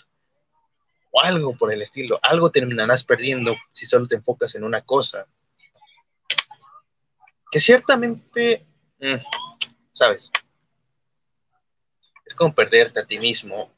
[1.11, 2.19] o algo por el estilo.
[2.23, 5.27] Algo terminarás perdiendo si solo te enfocas en una cosa.
[7.51, 8.67] Que ciertamente,
[8.99, 9.17] mm,
[9.93, 10.31] sabes,
[12.25, 13.71] es como perderte a ti mismo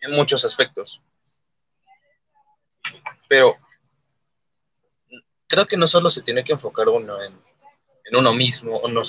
[0.00, 1.02] en muchos aspectos.
[3.28, 3.58] Pero
[5.48, 7.34] creo que no solo se tiene que enfocar uno en,
[8.12, 9.02] uno mismo, o, no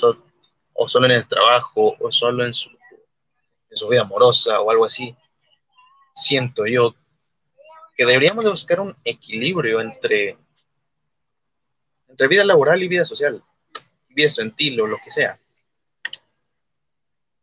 [0.72, 2.70] o solo en el trabajo, o solo en su,
[3.70, 5.14] en su vida amorosa o algo así.
[6.14, 6.94] Siento yo
[7.96, 10.36] que deberíamos de buscar un equilibrio entre,
[12.08, 13.42] entre vida laboral y vida social,
[14.08, 15.38] vida estudiantil o lo que sea.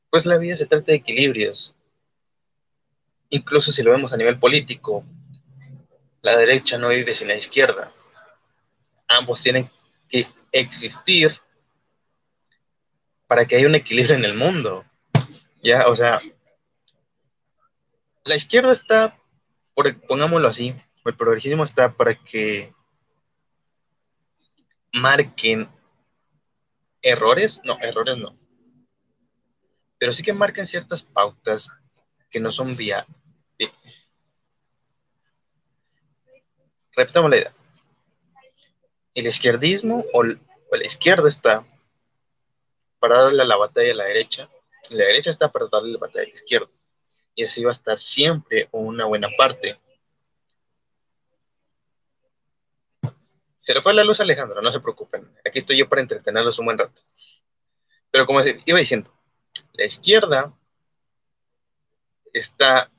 [0.09, 1.75] Pues la vida se trata de equilibrios.
[3.29, 5.03] Incluso si lo vemos a nivel político,
[6.21, 7.91] la derecha no vive sin la izquierda
[9.07, 9.69] ambos tienen
[10.09, 11.39] que existir
[13.27, 14.85] para que haya un equilibrio en el mundo.
[15.63, 16.21] Ya, o sea,
[18.23, 19.17] la izquierda está,
[19.73, 20.73] por, pongámoslo así,
[21.05, 22.73] el progresismo está para que
[24.93, 25.69] marquen
[27.01, 28.37] errores, no, errores no,
[29.97, 31.71] pero sí que marquen ciertas pautas
[32.29, 33.05] que no son vía.
[36.95, 37.56] Repitamos la idea.
[39.17, 41.65] El izquierdismo o, la izquierda está
[42.99, 44.47] para darle la batalla a la derecha,
[44.91, 46.69] la derecha está para darle la batalla a la izquierda.
[47.33, 49.79] Y así va a estar siempre una buena parte.
[53.61, 55.27] Se le fue la luz a Alejandro, no se preocupen.
[55.43, 57.01] Aquí estoy yo para entretenerlos un buen rato.
[58.11, 59.11] Pero como iba diciendo,
[59.73, 60.55] la izquierda
[62.31, 62.91] está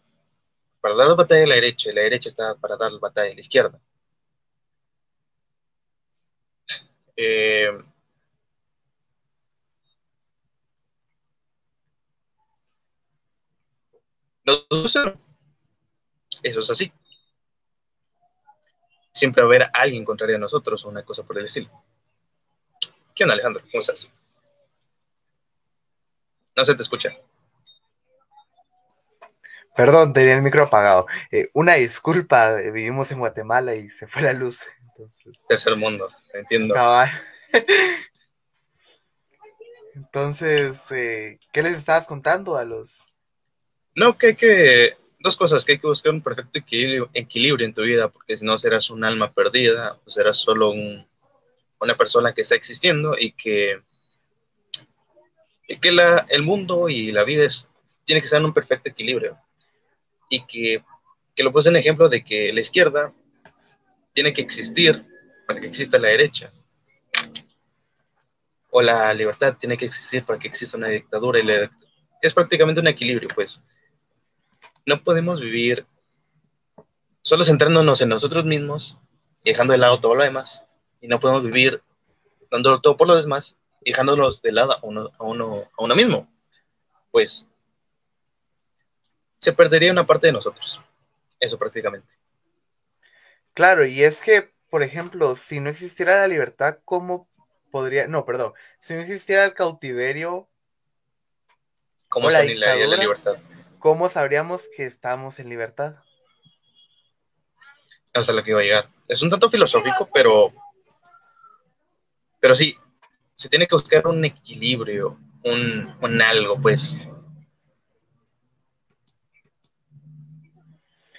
[0.81, 3.31] para dar la batalla a la derecha y la derecha está para dar la batalla
[3.31, 3.81] a la izquierda.
[7.21, 7.67] Eh,
[16.45, 16.93] eso es así.
[19.13, 21.69] Siempre va a haber alguien contrario a nosotros o una cosa por el estilo.
[23.17, 23.65] ¿Qué onda, Alejandro?
[23.73, 24.09] ¿Cómo estás?
[26.57, 27.11] No se te escucha.
[29.75, 31.07] Perdón, tenía el micro apagado.
[31.33, 34.61] Eh, una disculpa, eh, vivimos en Guatemala y se fue la luz.
[34.99, 36.75] Entonces, Tercer mundo, entiendo.
[36.75, 37.09] cabal.
[39.95, 43.13] Entonces, eh, ¿qué les estabas contando a los...
[43.95, 44.97] No, que hay que.
[45.21, 48.45] Dos cosas, que hay que buscar un perfecto equilibrio, equilibrio en tu vida, porque si
[48.45, 51.05] no serás un alma perdida, o serás solo un-
[51.81, 53.81] una persona que está existiendo y que,
[55.67, 57.69] y que la, el mundo y la vida es,
[58.05, 59.37] tiene que estar en un perfecto equilibrio.
[60.29, 60.85] Y que,
[61.35, 63.13] que lo puse en ejemplo de que la izquierda
[64.13, 65.05] tiene que existir
[65.47, 66.53] para que exista la derecha.
[68.71, 71.47] O la libertad tiene que existir para que exista una dictadura y
[72.21, 73.63] es prácticamente un equilibrio, pues.
[74.87, 75.87] No podemos vivir
[77.23, 78.99] solo centrándonos en nosotros mismos
[79.45, 80.65] y dejando de lado todo lo demás.
[81.01, 81.83] Y no podemos vivir
[82.51, 86.29] dándolo todo por lo demás y dejándonos de lado uno, a uno, a uno mismo.
[87.11, 87.49] Pues
[89.39, 90.81] se perdería una parte de nosotros.
[91.39, 92.18] Eso prácticamente.
[93.59, 97.29] Claro, y es que, por ejemplo, si no existiera la libertad, ¿cómo
[97.73, 98.07] podría...
[98.07, 100.49] No, perdón, si no existiera el cautiverio,
[102.09, 103.37] ¿Cómo la la, libertad?
[103.81, 105.97] ¿cómo sabríamos que estamos en libertad?
[108.15, 108.91] O sea, lo que iba a llegar.
[109.09, 110.53] Es un tanto filosófico, pero.
[112.39, 112.77] Pero sí,
[113.35, 116.97] se tiene que buscar un equilibrio, un, un algo, pues.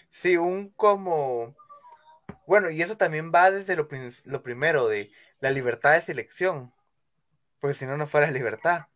[0.10, 1.59] Sí, un como...
[2.50, 3.88] Bueno, y eso también va desde lo,
[4.26, 6.74] lo primero, de la libertad de selección,
[7.60, 8.88] porque si no, no fuera libertad.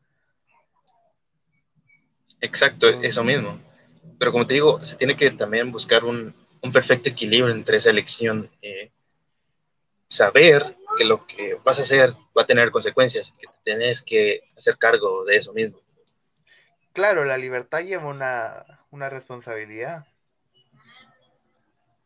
[2.42, 3.60] Exacto, eso mismo.
[4.18, 7.92] Pero como te digo, se tiene que también buscar un, un perfecto equilibrio entre esa
[7.92, 8.50] elección.
[8.64, 8.92] eh,
[10.08, 14.02] saber que lo que vas a hacer va a tener consecuencias y que te tienes
[14.02, 15.80] que hacer cargo de eso mismo.
[16.92, 20.08] Claro, la libertad lleva una, una responsabilidad.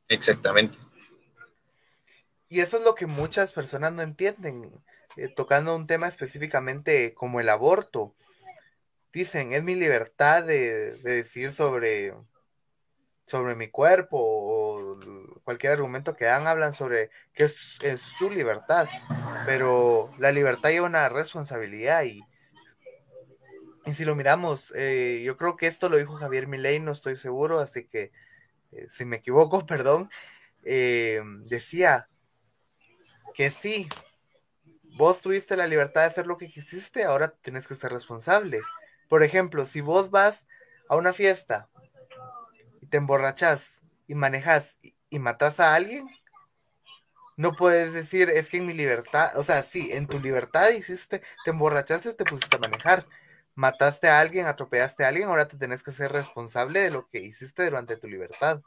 [0.09, 0.77] Exactamente.
[2.49, 4.71] Y eso es lo que muchas personas no entienden,
[5.17, 8.13] eh, tocando un tema específicamente como el aborto.
[9.11, 12.13] Dicen, es mi libertad de, de decidir sobre,
[13.27, 14.99] sobre mi cuerpo o
[15.43, 18.87] cualquier argumento que dan, hablan sobre que es, es su libertad,
[19.45, 22.21] pero la libertad lleva una responsabilidad y,
[23.85, 27.17] y si lo miramos, eh, yo creo que esto lo dijo Javier Milei, no estoy
[27.17, 28.11] seguro, así que
[28.71, 30.09] eh, si me equivoco, perdón,
[30.63, 32.07] eh, decía
[33.35, 33.87] que sí,
[34.97, 38.61] vos tuviste la libertad de hacer lo que quisiste, ahora tienes que ser responsable.
[39.07, 40.47] Por ejemplo, si vos vas
[40.89, 41.69] a una fiesta
[42.81, 46.07] y te emborrachas y manejas y, y matas a alguien,
[47.37, 51.21] no puedes decir, es que en mi libertad, o sea, sí, en tu libertad hiciste,
[51.45, 53.05] te emborrachaste, te pusiste a manejar,
[53.53, 57.19] mataste a alguien, atropellaste a alguien, ahora te tenés que ser responsable de lo que
[57.19, 58.61] hiciste durante tu libertad.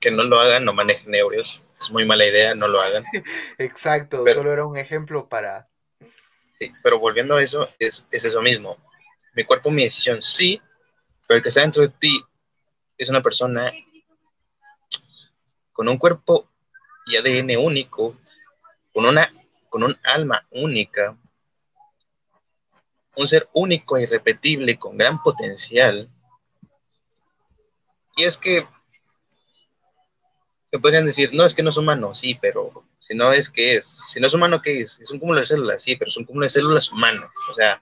[0.00, 1.62] Que no lo hagan, no manejen ebrios.
[1.80, 3.04] Es muy mala idea, no lo hagan.
[3.58, 5.68] Exacto, Pero- solo era un ejemplo para...
[6.58, 8.76] Sí, pero volviendo a eso, es, es eso mismo.
[9.34, 10.62] Mi cuerpo, mi decisión, sí,
[11.26, 12.22] pero el que está dentro de ti
[12.96, 13.72] es una persona
[15.72, 16.48] con un cuerpo
[17.06, 18.16] y ADN único,
[18.92, 19.30] con una
[19.68, 21.16] con un alma única,
[23.16, 26.08] un ser único e irrepetible con gran potencial.
[28.16, 28.68] Y es que
[30.74, 33.76] te podrían decir, no, es que no es humano, sí, pero si no es, ¿qué
[33.76, 34.00] es?
[34.08, 34.98] Si no es humano, ¿qué es?
[34.98, 37.30] Es un cúmulo de células, sí, pero es un cúmulo de células humanas.
[37.48, 37.80] O sea,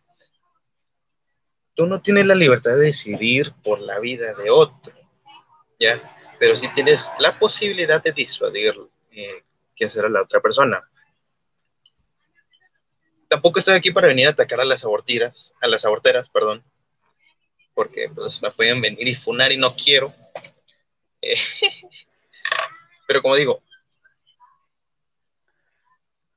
[1.74, 4.92] tú no tienes la libertad de decidir por la vida de otro,
[5.80, 6.02] ¿ya?
[6.38, 8.74] Pero sí tienes la posibilidad de disuadir
[9.12, 9.42] eh,
[9.74, 10.86] qué a la otra persona.
[13.26, 16.62] Tampoco estoy aquí para venir a atacar a las abortiras, a las aborteras, perdón,
[17.72, 20.14] porque pues me pueden venir y funar y no quiero.
[21.24, 21.36] Eh,
[23.12, 23.62] Pero como digo,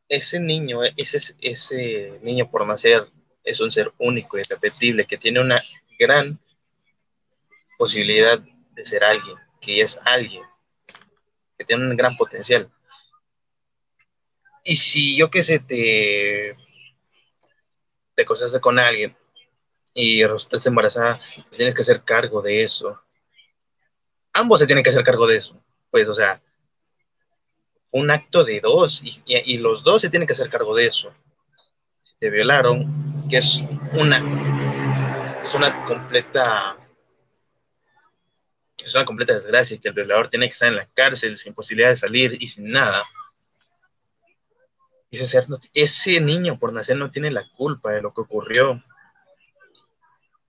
[0.10, 3.08] ese niño, ese, ese niño por nacer
[3.46, 5.64] es un ser único y irrepetible que tiene una
[5.98, 6.38] gran
[7.78, 8.40] posibilidad
[8.74, 10.44] de ser alguien, que es alguien,
[11.58, 12.70] que tiene un gran potencial.
[14.66, 16.58] Y si yo que sé, te,
[18.16, 19.16] te acosaste con alguien
[19.94, 23.02] y resultaste embarazada, tienes que hacer cargo de eso.
[24.34, 25.62] Ambos se tienen que hacer cargo de eso.
[25.96, 26.42] Pues, o sea,
[27.96, 31.14] un acto de dos y, los dos se tienen que hacer cargo de eso.
[32.04, 34.18] Si te violaron, que es una,
[35.42, 36.78] es una completa,
[38.84, 41.88] es una completa desgracia que el violador tiene que estar en la cárcel sin posibilidad
[41.88, 43.06] de salir y sin nada.
[45.10, 48.84] Ese, ser, ese niño por nacer no tiene la culpa de lo que ocurrió.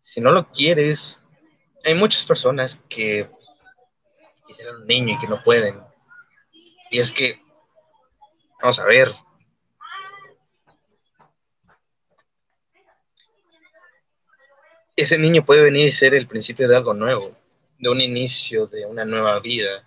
[0.03, 1.25] Si no lo quieres,
[1.85, 3.31] hay muchas personas que
[4.49, 5.87] quisieran un niño y que no pueden
[6.97, 7.39] y es que,
[8.63, 9.13] vamos a ver,
[14.97, 17.37] ese niño puede venir y ser el principio de algo nuevo,
[17.79, 19.87] de un inicio de una nueva vida,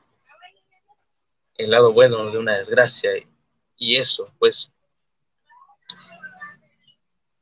[1.56, 3.10] el lado bueno de una desgracia
[3.76, 4.72] y eso, pues,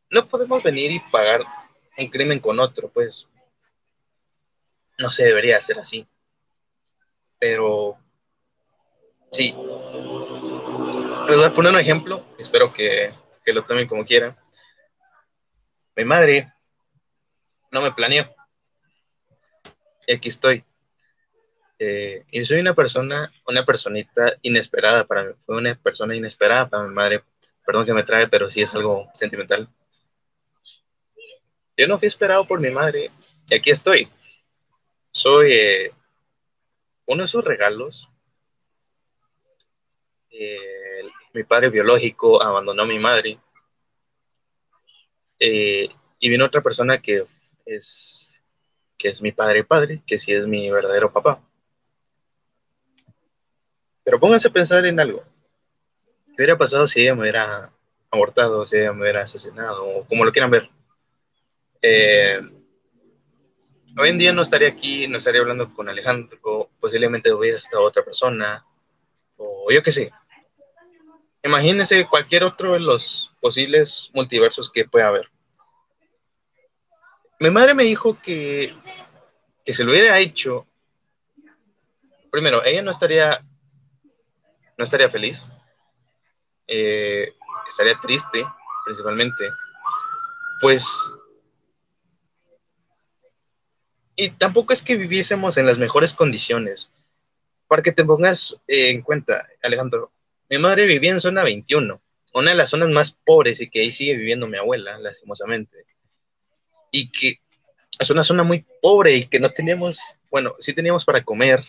[0.10, 1.44] no podemos venir y pagar
[1.98, 3.28] un crimen con otro, pues,
[4.98, 6.08] no se debería hacer así,
[7.38, 8.00] pero
[9.32, 9.54] Sí.
[11.28, 13.14] Les voy a poner un ejemplo, espero que,
[13.46, 14.36] lo tomen como quieran.
[15.96, 16.52] Mi madre
[17.72, 18.34] no me planeó.
[20.06, 20.64] Y aquí estoy.
[21.80, 25.34] Eh, y soy una persona, una personita inesperada para mí.
[25.46, 27.24] Fue una persona inesperada para mi madre.
[27.66, 29.68] Perdón que me trae, pero sí es algo sentimental.
[31.76, 33.12] Yo no fui esperado por mi madre
[33.50, 34.10] y aquí estoy.
[35.12, 35.92] Soy eh,
[37.06, 38.10] uno de sus regalos
[41.34, 43.40] mi padre biológico abandonó a mi madre
[45.40, 47.26] eh, y vino otra persona que
[47.66, 48.42] es,
[48.98, 51.42] que es mi padre padre, que sí es mi verdadero papá.
[54.04, 55.24] Pero pónganse a pensar en algo.
[56.28, 57.72] ¿Qué hubiera pasado si ella me hubiera
[58.10, 60.70] abortado, si ella me hubiera asesinado, o como lo quieran ver?
[61.82, 62.40] Eh,
[63.98, 68.04] hoy en día no estaría aquí, no estaría hablando con Alejandro, posiblemente hubiera estado otra
[68.04, 68.64] persona,
[69.36, 70.12] o yo qué sé,
[71.48, 75.32] Imagínense cualquier otro de los posibles multiversos que pueda haber.
[77.40, 78.76] Mi madre me dijo que,
[79.64, 80.68] que se lo hubiera hecho.
[82.30, 83.42] Primero, ella no estaría,
[84.78, 85.46] no estaría feliz.
[86.68, 87.34] Eh,
[87.70, 88.46] estaría triste,
[88.84, 89.50] principalmente.
[90.60, 91.14] Pues
[94.18, 96.92] y tampoco es que viviésemos en las mejores condiciones.
[97.68, 100.12] Para que te pongas en cuenta, Alejandro,
[100.50, 102.02] mi madre vivía en zona 21,
[102.34, 105.86] una de las zonas más pobres y que ahí sigue viviendo mi abuela, lastimosamente.
[106.92, 107.42] Y que
[108.00, 111.62] es una zona muy pobre y que no teníamos, bueno, sí teníamos para comer.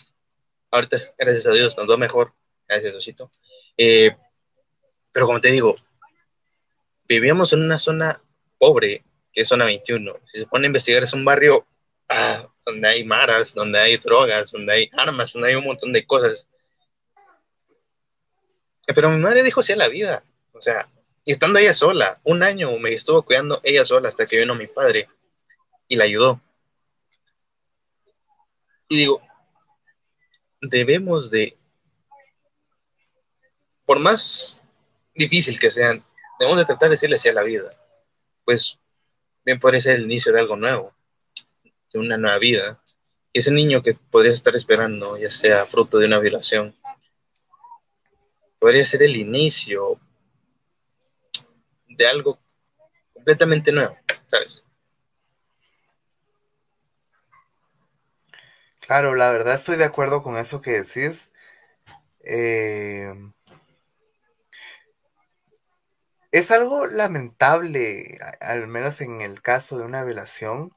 [0.71, 2.35] Ahorita, gracias a Dios, nos va mejor.
[2.69, 3.31] Gracias, Diosito.
[3.77, 4.14] Eh,
[5.11, 5.75] pero como te digo,
[7.09, 8.23] vivíamos en una zona
[8.59, 10.21] pobre, que es zona 21.
[10.27, 11.67] Si se pone a investigar, es un barrio
[12.09, 16.07] ah, donde hay maras, donde hay drogas, donde hay armas, donde hay un montón de
[16.07, 16.49] cosas
[18.94, 20.22] pero mi madre dijo sí a la vida.
[20.53, 20.88] O sea,
[21.24, 25.09] estando ella sola, un año me estuvo cuidando ella sola hasta que vino mi padre
[25.87, 26.40] y la ayudó.
[28.89, 29.22] Y digo,
[30.61, 31.57] debemos de,
[33.84, 34.62] por más
[35.14, 36.03] difícil que sean,
[36.39, 37.74] debemos de tratar de decirle sí a la vida.
[38.45, 38.78] Pues
[39.45, 40.95] bien podría ser el inicio de algo nuevo,
[41.93, 42.82] de una nueva vida.
[43.32, 46.74] Y ese niño que podría estar esperando, ya sea fruto de una violación,
[48.59, 50.01] podría ser el inicio
[51.89, 52.39] de algo
[53.15, 53.97] completamente nuevo,
[54.27, 54.65] ¿sabes?
[58.81, 61.31] Claro, la verdad estoy de acuerdo con eso que decís.
[62.25, 63.13] Eh,
[66.33, 70.73] es algo lamentable, al menos en el caso de una violación,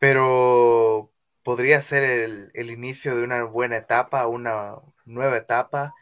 [0.00, 1.10] pero
[1.42, 5.94] podría ser el, el inicio de una buena etapa, una nueva etapa.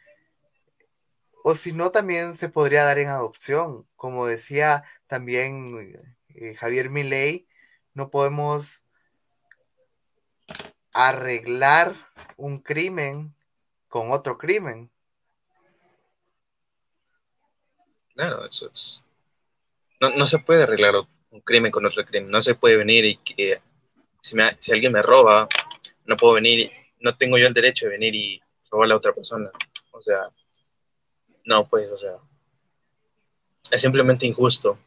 [1.44, 3.86] O si no, también se podría dar en adopción.
[3.96, 7.48] Como decía también eh, Javier Milei,
[7.94, 8.84] no podemos
[10.92, 11.94] arreglar
[12.36, 13.34] un crimen
[13.88, 14.90] con otro crimen.
[18.14, 19.02] Claro, eso es.
[20.00, 20.94] No, no se puede arreglar
[21.30, 22.30] un crimen con otro crimen.
[22.30, 23.60] No se puede venir y que
[24.20, 25.48] si, me- si alguien me roba,
[26.04, 26.70] no puedo venir,
[27.00, 29.50] no tengo yo el derecho de venir y robarle a otra persona.
[29.92, 30.30] O sea,
[31.44, 32.16] no, pues, o sea,
[33.70, 34.78] es simplemente injusto.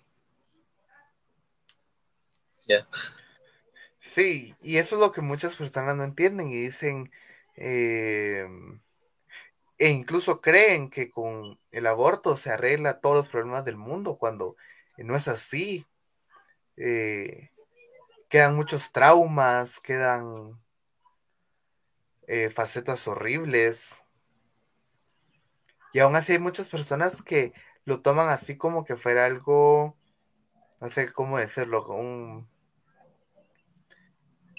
[2.67, 2.88] Ya.
[3.99, 7.11] Sí, y eso es lo que muchas personas no entienden y dicen,
[7.55, 8.47] eh,
[9.77, 14.55] e incluso creen que con el aborto se arregla todos los problemas del mundo, cuando
[14.97, 15.86] no es así.
[16.77, 17.49] Eh,
[18.29, 20.59] quedan muchos traumas, quedan
[22.28, 24.03] eh, facetas horribles.
[25.93, 27.53] Y aún así hay muchas personas que
[27.86, 29.95] lo toman así como que fuera algo,
[30.82, 32.47] no sé cómo decirlo, un,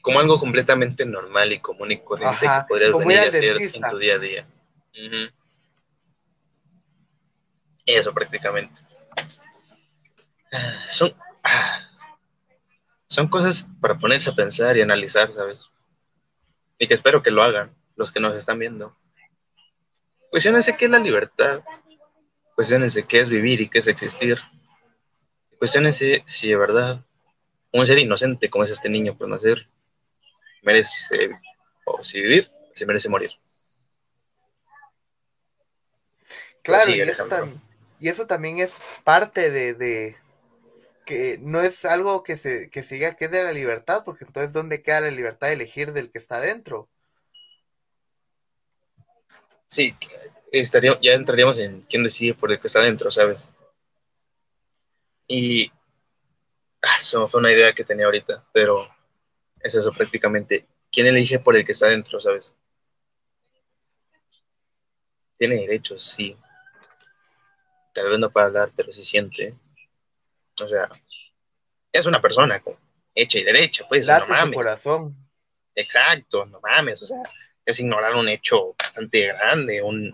[0.02, 3.56] Como algo completamente normal y común y corriente Ajá, que podrías venir ir a hacer
[3.74, 4.46] en tu día a día.
[7.86, 8.80] Eso prácticamente.
[10.52, 11.80] Ah, Son, ah,
[13.06, 15.68] son cosas para ponerse a pensar y analizar, ¿sabes?
[16.78, 18.96] Y que espero que lo hagan los que nos están viendo.
[20.30, 21.62] Cuestionense qué es la libertad.
[22.54, 24.38] Cuestionense qué es vivir y qué es existir.
[25.58, 27.04] Cuestionense si de verdad
[27.72, 29.68] un ser inocente como es este niño por nacer
[30.64, 31.30] merece
[31.84, 33.30] o si vivir, si merece morir.
[36.62, 37.28] Claro, sigue, y, eso
[38.00, 40.16] y eso también es parte de, de
[41.04, 44.52] que no es algo que se que se diga que de la libertad, porque entonces
[44.52, 46.88] ¿dónde queda la libertad de elegir del que está adentro?
[49.68, 49.96] Sí,
[50.52, 53.48] estaría, ya entraríamos en quién decide por el que está adentro, ¿sabes?
[55.26, 55.70] Y
[56.82, 58.88] ah, eso fue una idea que tenía ahorita, pero
[59.60, 60.66] es eso prácticamente.
[60.92, 62.54] ¿Quién elige por el que está adentro, ¿sabes?
[65.36, 66.36] Tiene derechos, sí.
[67.92, 69.56] Tal vez no pueda hablar, pero sí siente.
[70.60, 70.88] O sea,
[71.92, 72.76] es una persona con
[73.14, 74.56] hecha y derecha, pues, no Late su mames.
[74.56, 75.16] corazón.
[75.74, 77.22] Exacto, no mames, o sea,
[77.64, 80.10] es ignorar un hecho bastante grande, un...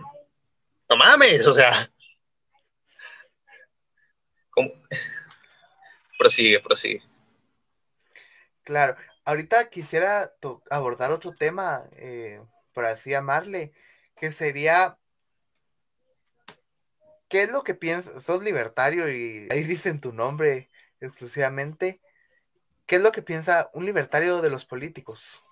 [0.88, 1.90] No mames, o sea...
[4.50, 4.72] ¿Cómo?
[6.18, 7.02] prosigue, prosigue.
[8.64, 10.32] Claro, ahorita quisiera
[10.70, 12.40] abordar otro tema, eh,
[12.74, 13.72] por así llamarle,
[14.16, 14.98] que sería,
[17.30, 18.22] ¿qué es lo que piensas?
[18.22, 20.68] Sos libertario y ahí dicen tu nombre
[21.00, 21.98] exclusivamente.
[22.84, 25.42] ¿Qué es lo que piensa un libertario de los políticos?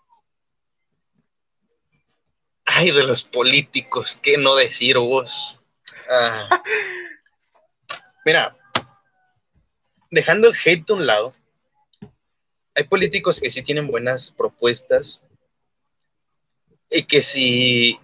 [2.65, 5.61] Ay, de los políticos, ¿qué no decir vos?
[6.11, 6.49] Ah.
[8.25, 8.57] Mira,
[10.11, 11.35] dejando el hate a un lado,
[12.75, 15.23] hay políticos que sí tienen buenas propuestas
[16.91, 18.01] y que sí,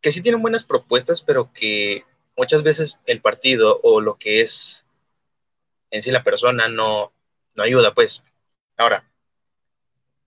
[0.00, 2.04] que sí tienen buenas propuestas, pero que
[2.36, 4.84] muchas veces el partido o lo que es
[5.90, 7.12] en sí la persona no,
[7.54, 8.24] no ayuda, pues.
[8.76, 9.08] Ahora,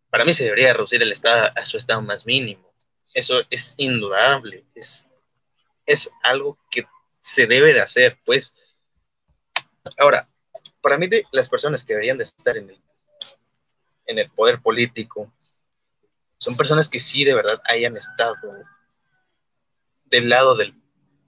[0.09, 2.73] para mí se debería reducir el Estado a su estado más mínimo.
[3.13, 5.07] Eso es indudable, es,
[5.85, 6.85] es algo que
[7.21, 8.53] se debe de hacer, pues.
[9.97, 10.29] Ahora,
[10.81, 12.81] para mí de las personas que deberían de estar en el,
[14.05, 15.31] en el poder político
[16.37, 18.37] son personas que sí de verdad hayan estado
[20.05, 20.73] del lado del,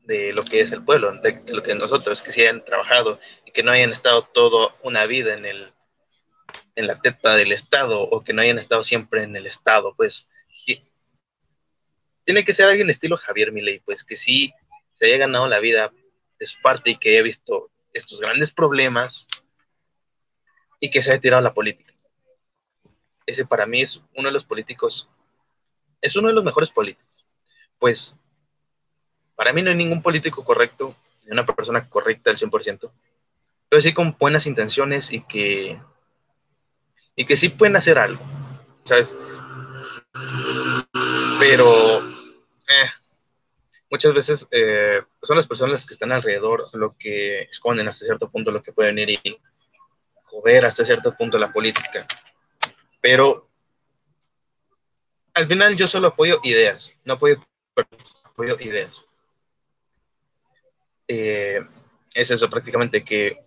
[0.09, 3.51] de lo que es el pueblo, de, lo que nosotros, que sí hayan trabajado y
[3.51, 5.71] que no hayan estado toda una vida en el
[6.75, 10.27] en la teta del Estado o que no hayan estado siempre en el Estado, pues
[10.51, 10.81] sí,
[12.23, 14.51] tiene que ser alguien estilo Javier Milei, pues que sí
[14.93, 15.93] se haya ganado la vida
[16.39, 19.27] de su parte y que haya visto estos grandes problemas
[20.79, 21.93] y que se haya tirado a la política.
[23.27, 25.07] Ese para mí es uno de los políticos,
[26.01, 27.27] es uno de los mejores políticos.
[27.77, 28.15] Pues
[29.39, 32.91] para mí no hay ningún político correcto, ni una persona correcta al 100%,
[33.69, 35.81] pero sí con buenas intenciones y que,
[37.15, 38.21] y que sí pueden hacer algo,
[38.83, 39.15] ¿sabes?
[41.39, 42.89] Pero eh,
[43.89, 48.51] muchas veces eh, son las personas que están alrededor lo que esconden hasta cierto punto
[48.51, 49.39] lo que puede venir y
[50.25, 52.05] joder hasta cierto punto la política.
[52.99, 53.47] Pero
[55.33, 57.37] al final yo solo apoyo ideas, no apoyo,
[58.25, 59.05] apoyo ideas.
[61.11, 61.59] Eh,
[62.13, 63.43] es eso prácticamente que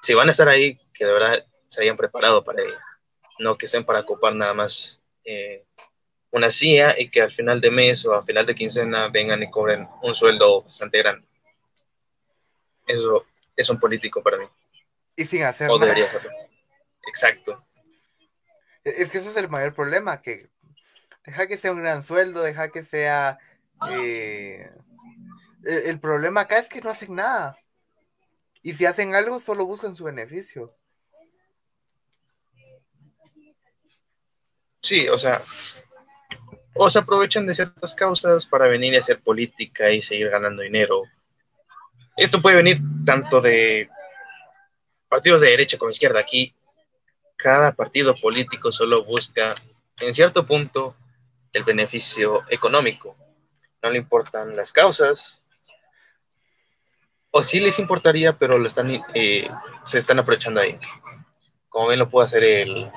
[0.00, 2.78] si van a estar ahí, que de verdad se hayan preparado para ello.
[3.40, 5.64] no que estén para copar nada más eh,
[6.30, 9.50] una CIA y que al final de mes o a final de quincena vengan y
[9.50, 11.26] cobren un sueldo bastante grande.
[12.86, 13.26] Eso
[13.56, 14.46] es un político para mí.
[15.16, 15.86] Y sin hacer O nada.
[15.86, 16.30] debería hacerlo.
[17.08, 17.64] Exacto.
[18.84, 20.48] Es que ese es el mayor problema, que
[21.24, 23.38] deja que sea un gran sueldo, deja que sea...
[23.90, 24.70] eh,
[25.64, 27.58] el problema acá es que no hacen nada.
[28.62, 30.74] Y si hacen algo, solo buscan su beneficio.
[34.82, 35.42] Sí, o sea,
[36.74, 41.02] o se aprovechan de ciertas causas para venir y hacer política y seguir ganando dinero.
[42.16, 43.88] Esto puede venir tanto de
[45.08, 46.20] partidos de derecha como izquierda.
[46.20, 46.54] Aquí
[47.36, 49.54] cada partido político solo busca,
[50.00, 50.96] en cierto punto,
[51.52, 53.16] el beneficio económico.
[53.82, 55.37] No le importan las causas.
[57.30, 59.48] O sí les importaría, pero lo están, eh,
[59.84, 60.78] se están aprovechando ahí.
[61.68, 62.90] Como bien lo puede hacer el,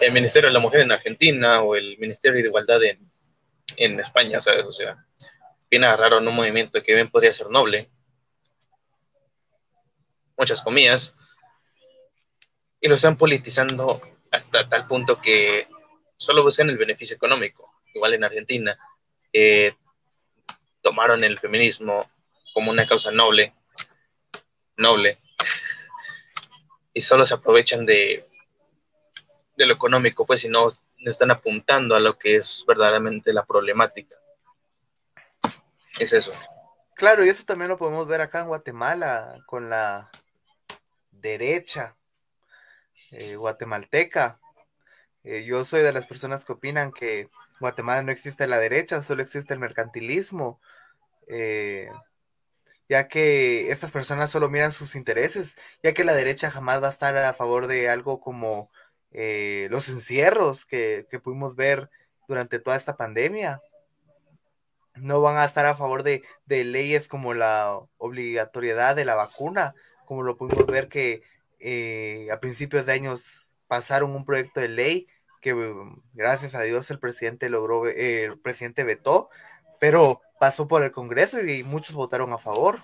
[0.00, 3.10] el Ministerio de la Mujer en Argentina o el Ministerio de Igualdad en,
[3.76, 4.64] en España, ¿sabes?
[4.64, 5.04] O sea,
[5.70, 7.90] viene raro en un movimiento que bien podría ser noble.
[10.36, 11.14] Muchas comillas.
[12.80, 14.00] Y lo están politizando
[14.30, 15.68] hasta tal punto que
[16.16, 17.72] solo buscan el beneficio económico.
[17.94, 18.78] Igual en Argentina,
[19.32, 19.74] eh,
[20.84, 22.08] tomaron el feminismo
[22.52, 23.54] como una causa noble,
[24.76, 25.18] noble,
[26.92, 28.28] y solo se aprovechan de,
[29.56, 33.44] de lo económico, pues, y no, no están apuntando a lo que es verdaderamente la
[33.44, 34.16] problemática.
[35.98, 36.32] Es eso.
[36.94, 40.10] Claro, y eso también lo podemos ver acá en Guatemala con la
[41.10, 41.96] derecha
[43.10, 44.38] eh, guatemalteca.
[45.24, 47.28] Eh, yo soy de las personas que opinan que
[47.60, 50.60] Guatemala no existe la derecha, solo existe el mercantilismo,
[51.28, 51.88] eh,
[52.88, 56.92] ya que estas personas solo miran sus intereses, ya que la derecha jamás va a
[56.92, 58.70] estar a favor de algo como
[59.12, 61.90] eh, los encierros que, que pudimos ver
[62.28, 63.62] durante toda esta pandemia.
[64.94, 69.74] No van a estar a favor de, de, leyes como la obligatoriedad de la vacuna,
[70.04, 71.22] como lo pudimos ver que
[71.58, 75.08] eh, a principios de años pasaron un proyecto de ley
[75.44, 75.54] que
[76.14, 79.28] gracias a Dios el presidente logró, eh, el presidente vetó,
[79.78, 82.80] pero pasó por el Congreso y muchos votaron a favor.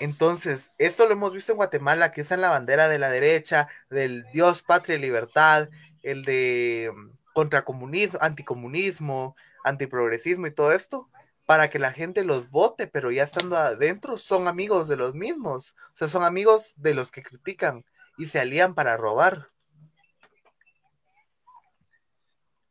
[0.00, 4.26] Entonces, esto lo hemos visto en Guatemala, que usan la bandera de la derecha, del
[4.34, 5.70] Dios, patria y libertad,
[6.02, 6.92] el de
[7.32, 11.08] contracomunismo, anticomunismo, antiprogresismo y todo esto,
[11.46, 15.74] para que la gente los vote, pero ya estando adentro son amigos de los mismos,
[15.94, 17.86] o sea, son amigos de los que critican
[18.18, 19.46] y se alían para robar.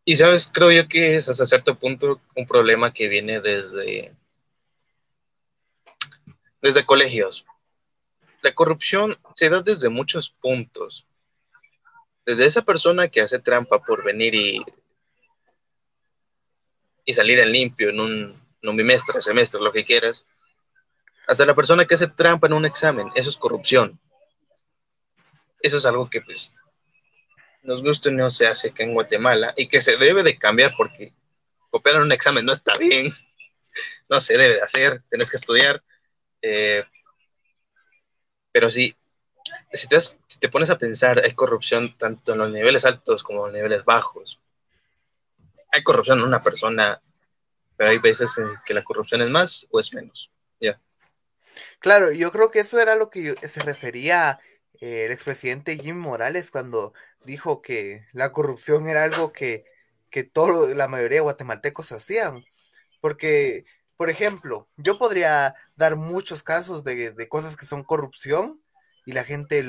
[0.06, 4.14] Y sabes, creo yo que es hasta cierto punto un problema que viene desde,
[6.62, 7.46] desde colegios.
[8.44, 11.06] La corrupción se da desde muchos puntos.
[12.26, 14.64] Desde esa persona que hace trampa por venir y
[17.06, 20.26] y salir en limpio en un, en un bimestre, semestre, lo que quieras,
[21.28, 24.00] hasta la persona que hace trampa en un examen, eso es corrupción.
[25.62, 26.56] Eso es algo que pues
[27.66, 30.74] nos gusta y no se hace acá en Guatemala y que se debe de cambiar
[30.78, 31.14] porque
[31.70, 33.14] copiar un examen no está bien,
[34.10, 35.84] no se debe de hacer, tienes que estudiar.
[36.42, 36.84] Eh,
[38.52, 38.96] pero sí,
[39.74, 39.88] si
[40.40, 43.84] te, pones a pensar, hay corrupción tanto en los niveles altos como en los niveles
[43.84, 44.40] bajos
[45.76, 46.98] hay corrupción en una persona,
[47.76, 50.32] pero hay veces en que la corrupción es más o es menos.
[50.60, 50.80] Yeah.
[51.80, 54.40] Claro, yo creo que eso era lo que se refería
[54.80, 56.94] eh, el expresidente Jim Morales cuando
[57.26, 59.66] dijo que la corrupción era algo que,
[60.10, 62.44] que todo, la mayoría de guatemaltecos hacían.
[63.02, 63.66] Porque,
[63.98, 68.62] por ejemplo, yo podría dar muchos casos de, de cosas que son corrupción
[69.06, 69.64] y la gente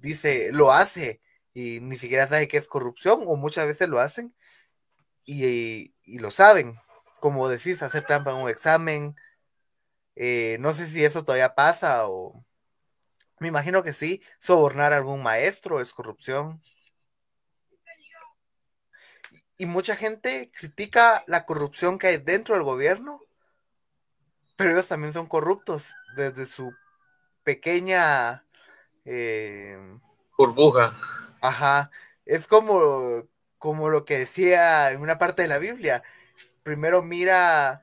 [0.00, 1.20] dice, lo hace
[1.54, 4.34] y ni siquiera sabe qué es corrupción o muchas veces lo hacen
[5.24, 6.76] y, y, lo saben.
[7.20, 9.16] Como decís, hacer trampa en un examen.
[10.16, 12.44] Eh, no sé si eso todavía pasa o...
[13.42, 14.22] Me imagino que sí.
[14.38, 16.62] Sobornar a algún maestro es corrupción.
[19.58, 23.20] Y mucha gente critica la corrupción que hay dentro del gobierno,
[24.54, 26.72] pero ellos también son corruptos desde su
[27.42, 28.44] pequeña
[29.04, 29.76] eh,
[30.38, 30.96] burbuja.
[31.40, 31.90] Ajá.
[32.24, 33.26] Es como
[33.58, 36.04] como lo que decía en una parte de la Biblia.
[36.62, 37.82] Primero mira,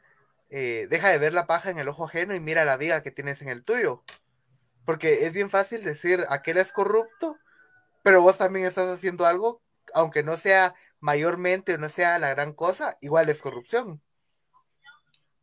[0.49, 3.11] eh, deja de ver la paja en el ojo ajeno y mira la viga que
[3.11, 4.05] tienes en el tuyo.
[4.85, 7.37] Porque es bien fácil decir, aquel es corrupto,
[8.03, 9.61] pero vos también estás haciendo algo,
[9.93, 14.01] aunque no sea mayormente o no sea la gran cosa, igual es corrupción.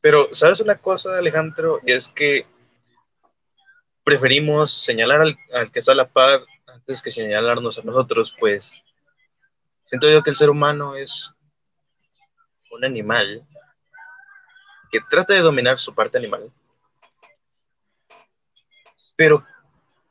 [0.01, 1.81] Pero, ¿sabes una cosa, Alejandro?
[1.85, 2.47] Y es que
[4.05, 8.73] preferimos señalar al, al que está a la par, antes que señalarnos a nosotros, pues
[9.85, 11.33] siento yo que el ser humano es
[12.71, 13.47] un animal
[14.91, 16.53] que trata de dominar su parte animal,
[19.17, 19.45] pero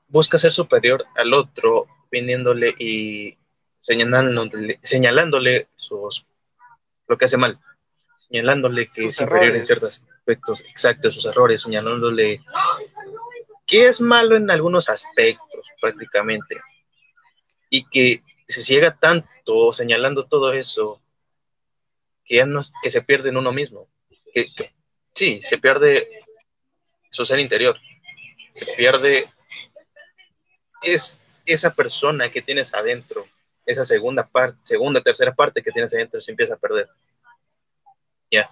[0.08, 3.38] busca ser superior al otro, viniéndole y
[3.80, 6.26] señalándole, señalándole sus,
[7.08, 7.60] lo que hace mal,
[8.16, 12.42] señalándole que Sus es superior en ciertos aspectos, exacto, sus errores, señalándole
[13.68, 16.60] que es malo en algunos aspectos prácticamente.
[17.70, 21.02] Y que se ciega tanto señalando todo eso
[22.24, 23.88] que ya no que se pierde en uno mismo,
[24.34, 24.74] que, que-
[25.14, 26.10] sí, se pierde
[27.10, 27.78] su ser interior,
[28.56, 29.30] se pierde
[30.82, 33.28] es esa persona que tienes adentro,
[33.66, 36.90] esa segunda parte, segunda, tercera parte que tienes adentro se empieza a perder.
[38.32, 38.50] Ya.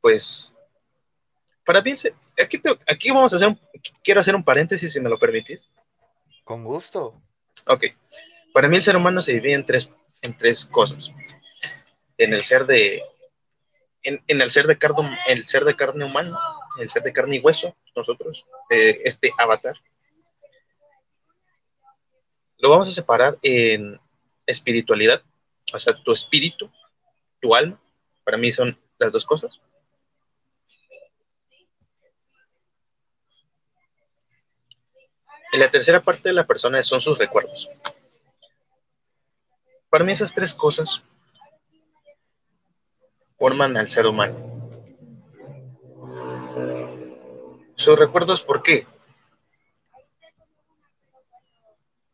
[0.00, 0.54] Pues,
[1.64, 1.92] para mí,
[2.42, 3.60] aquí, te- aquí vamos a hacer un,
[4.02, 5.68] quiero hacer un paréntesis, si me lo permitís.
[6.44, 7.20] Con gusto.
[7.66, 7.86] Ok.
[8.52, 9.90] Para mí el ser humano se divide en tres,
[10.22, 11.10] en tres cosas.
[12.18, 13.02] En el ser de,
[14.02, 16.38] en, en el ser de carne, el ser de carne humana,
[16.78, 19.76] el ser de carne y hueso, nosotros, eh, este avatar.
[22.58, 24.00] Lo vamos a separar en
[24.46, 25.22] espiritualidad,
[25.72, 26.70] o sea, tu espíritu,
[27.40, 27.80] tu alma.
[28.24, 29.60] Para mí son las dos cosas.
[35.52, 37.68] Y la tercera parte de la persona son sus recuerdos.
[39.88, 41.02] Para mí esas tres cosas
[43.38, 44.45] forman al ser humano.
[47.76, 48.86] Sus recuerdos, ¿por qué?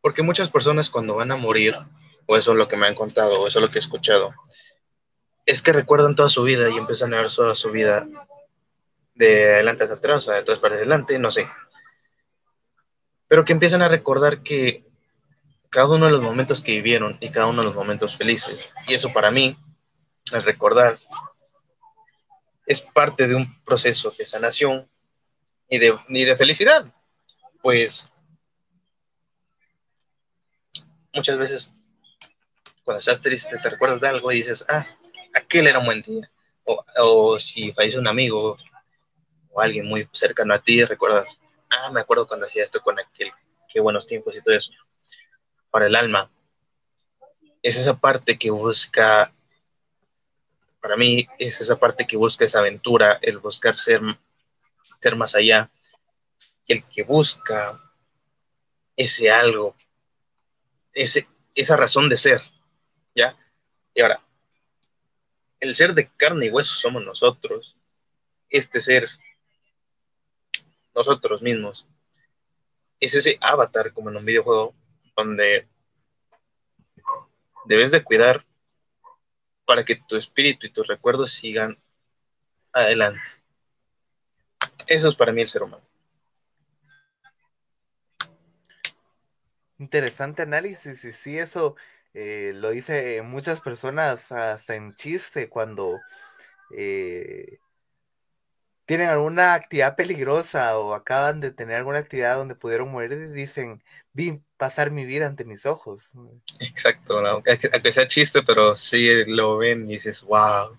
[0.01, 1.77] Porque muchas personas cuando van a morir,
[2.27, 4.35] o eso es lo que me han contado, o eso es lo que he escuchado,
[5.47, 8.07] es que recuerdan toda su vida y empiezan a ver toda su vida
[9.15, 11.49] de adelante hacia atrás, o de atrás para adelante, no sé.
[13.29, 14.85] Pero que empiezan a recordar que
[15.71, 18.71] cada uno de los momentos que vivieron y cada uno de los momentos felices.
[18.89, 19.57] Y eso para mí,
[20.33, 20.99] el recordar,
[22.67, 24.89] es parte de un proceso de sanación
[25.73, 26.85] y de, y de felicidad.
[27.63, 28.13] Pues
[31.15, 31.75] muchas veces
[32.85, 34.87] cuando estás triste te recuerdas de algo y dices, ah,
[35.35, 36.31] aquel era un buen día.
[36.65, 38.59] O, o si fallece un amigo
[39.51, 41.27] o alguien muy cercano a ti, recuerdas,
[41.71, 43.33] ah, me acuerdo cuando hacía esto con aquel,
[43.73, 44.73] qué buenos tiempos y todo eso.
[45.71, 46.31] Para el alma,
[47.63, 49.33] es esa parte que busca,
[50.83, 54.03] para mí, es esa parte que busca esa aventura, el buscar ser,
[55.03, 55.71] ser más allá,
[56.69, 57.81] el que busca
[58.97, 59.75] ese algo,
[60.95, 62.41] ese, esa razón de ser,
[63.15, 63.37] ¿ya?
[63.95, 64.23] Y ahora,
[65.59, 67.77] el ser de carne y hueso somos nosotros,
[68.49, 69.09] este ser,
[70.95, 71.85] nosotros mismos,
[73.01, 74.75] es ese avatar como en un videojuego
[75.17, 75.67] donde
[77.65, 78.47] debes de cuidar
[79.65, 81.77] para que tu espíritu y tus recuerdos sigan
[82.73, 83.42] adelante.
[84.87, 85.83] Eso es para mí el ser humano.
[89.79, 91.77] Interesante análisis, y sí, eso
[92.15, 95.99] eh, lo dice muchas personas hasta en chiste cuando
[96.77, 97.59] eh,
[98.85, 103.83] tienen alguna actividad peligrosa o acaban de tener alguna actividad donde pudieron morir y dicen,
[104.13, 106.13] vi pasar mi vida ante mis ojos.
[106.61, 110.77] Exacto, aunque sea chiste, pero sí lo ven y dices, wow,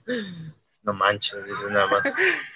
[0.84, 2.04] no manches, dices nada más.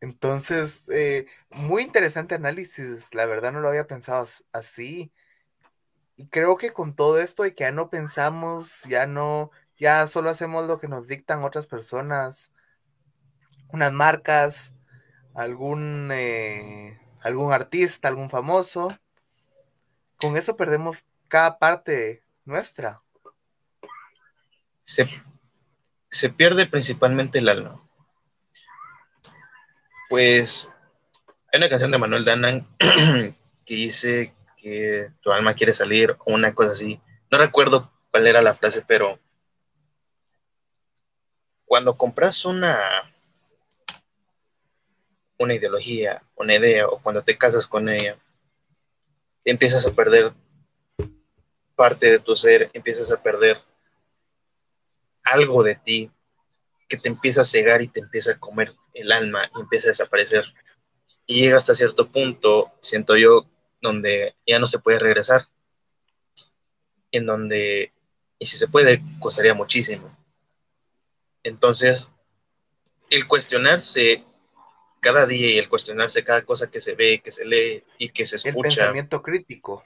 [0.00, 5.12] Entonces, eh, muy interesante análisis, la verdad no lo había pensado as- así.
[6.16, 10.30] Y creo que con todo esto y que ya no pensamos, ya no, ya solo
[10.30, 12.52] hacemos lo que nos dictan otras personas,
[13.72, 14.74] unas marcas,
[15.34, 18.88] algún, eh, algún artista, algún famoso.
[20.18, 23.02] Con eso perdemos cada parte nuestra.
[24.82, 25.08] Se,
[26.10, 27.80] se pierde principalmente el alma.
[30.10, 30.68] Pues
[31.52, 32.66] hay una canción de Manuel Danan
[33.64, 37.00] que dice que tu alma quiere salir o una cosa así.
[37.30, 39.20] No recuerdo cuál era la frase, pero
[41.64, 42.76] cuando compras una
[45.38, 48.18] una ideología, una idea, o cuando te casas con ella,
[49.44, 50.32] empiezas a perder
[51.76, 53.62] parte de tu ser, empiezas a perder
[55.22, 56.10] algo de ti
[56.90, 59.94] que te empieza a cegar y te empieza a comer el alma y empieza a
[59.94, 60.44] desaparecer.
[61.24, 63.46] Y llega hasta cierto punto, siento yo,
[63.80, 65.46] donde ya no se puede regresar.
[67.12, 67.92] En donde,
[68.40, 70.14] y si se puede, costaría muchísimo.
[71.44, 72.10] Entonces,
[73.08, 74.24] el cuestionarse
[75.00, 78.26] cada día y el cuestionarse cada cosa que se ve, que se lee y que
[78.26, 78.68] se El escucha.
[78.68, 79.84] pensamiento crítico.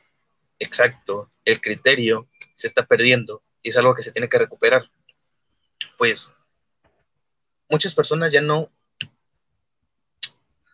[0.58, 4.90] Exacto, el criterio se está perdiendo y es algo que se tiene que recuperar.
[5.98, 6.32] Pues
[7.68, 8.70] muchas personas ya no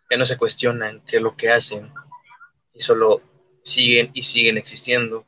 [0.09, 1.91] ya no se cuestionan qué es lo que hacen
[2.73, 3.21] y solo
[3.63, 5.25] siguen y siguen existiendo.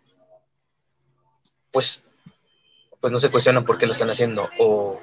[1.72, 2.06] Pues
[3.00, 5.02] pues no se cuestionan por qué lo están haciendo o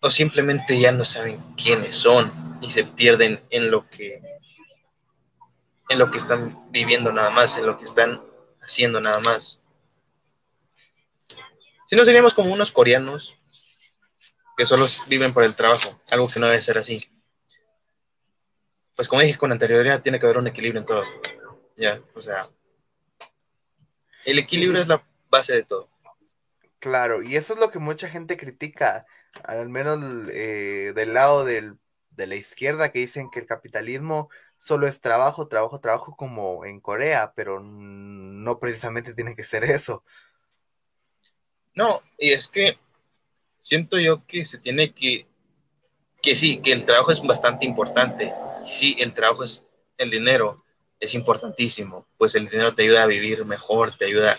[0.00, 4.22] o simplemente ya no saben quiénes son y se pierden en lo que
[5.88, 8.22] en lo que están viviendo nada más, en lo que están
[8.60, 9.60] haciendo nada más.
[11.86, 13.36] Si no seríamos como unos coreanos
[14.56, 17.06] que solo viven por el trabajo, algo que no debe ser así.
[18.94, 21.04] Pues como dije con anterioridad, tiene que haber un equilibrio en todo.
[21.76, 22.48] Ya, o sea,
[24.24, 25.90] el equilibrio es la base de todo.
[26.78, 29.06] Claro, y eso es lo que mucha gente critica,
[29.44, 29.98] al menos
[30.32, 31.78] eh, del lado del,
[32.10, 36.80] de la izquierda, que dicen que el capitalismo solo es trabajo, trabajo, trabajo, como en
[36.80, 40.02] Corea, pero no precisamente tiene que ser eso.
[41.74, 42.78] No, y es que
[43.66, 45.26] siento yo que se tiene que,
[46.22, 48.32] que sí, que el trabajo es bastante importante.
[48.64, 49.64] Sí, el trabajo es,
[49.98, 50.64] el dinero
[51.00, 54.38] es importantísimo, pues el dinero te ayuda a vivir mejor, te ayuda,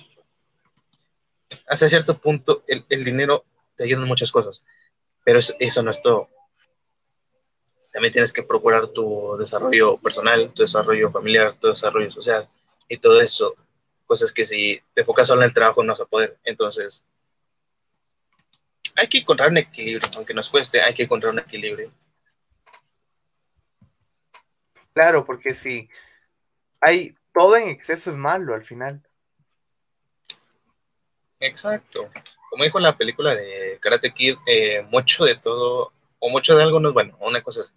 [1.67, 3.43] hasta cierto punto, el, el dinero
[3.75, 4.65] te ayuda en muchas cosas,
[5.25, 6.29] pero eso, no es todo.
[7.91, 12.47] También tienes que procurar tu desarrollo personal, tu desarrollo familiar, tu desarrollo social
[12.87, 13.55] y todo eso,
[14.05, 16.37] cosas que si te enfocas solo en el trabajo no vas a poder.
[16.45, 17.03] Entonces,
[18.97, 21.93] hay que encontrar un equilibrio, aunque nos cueste, hay que encontrar un equilibrio.
[24.93, 25.87] Claro, porque si
[26.81, 29.01] hay todo en exceso es malo al final.
[31.39, 32.09] Exacto.
[32.49, 36.63] Como dijo en la película de Karate Kid, eh, mucho de todo o mucho de
[36.63, 37.73] algo no es bueno, una cosa así.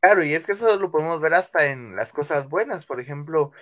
[0.00, 3.52] Claro, y es que eso lo podemos ver hasta en las cosas buenas, por ejemplo,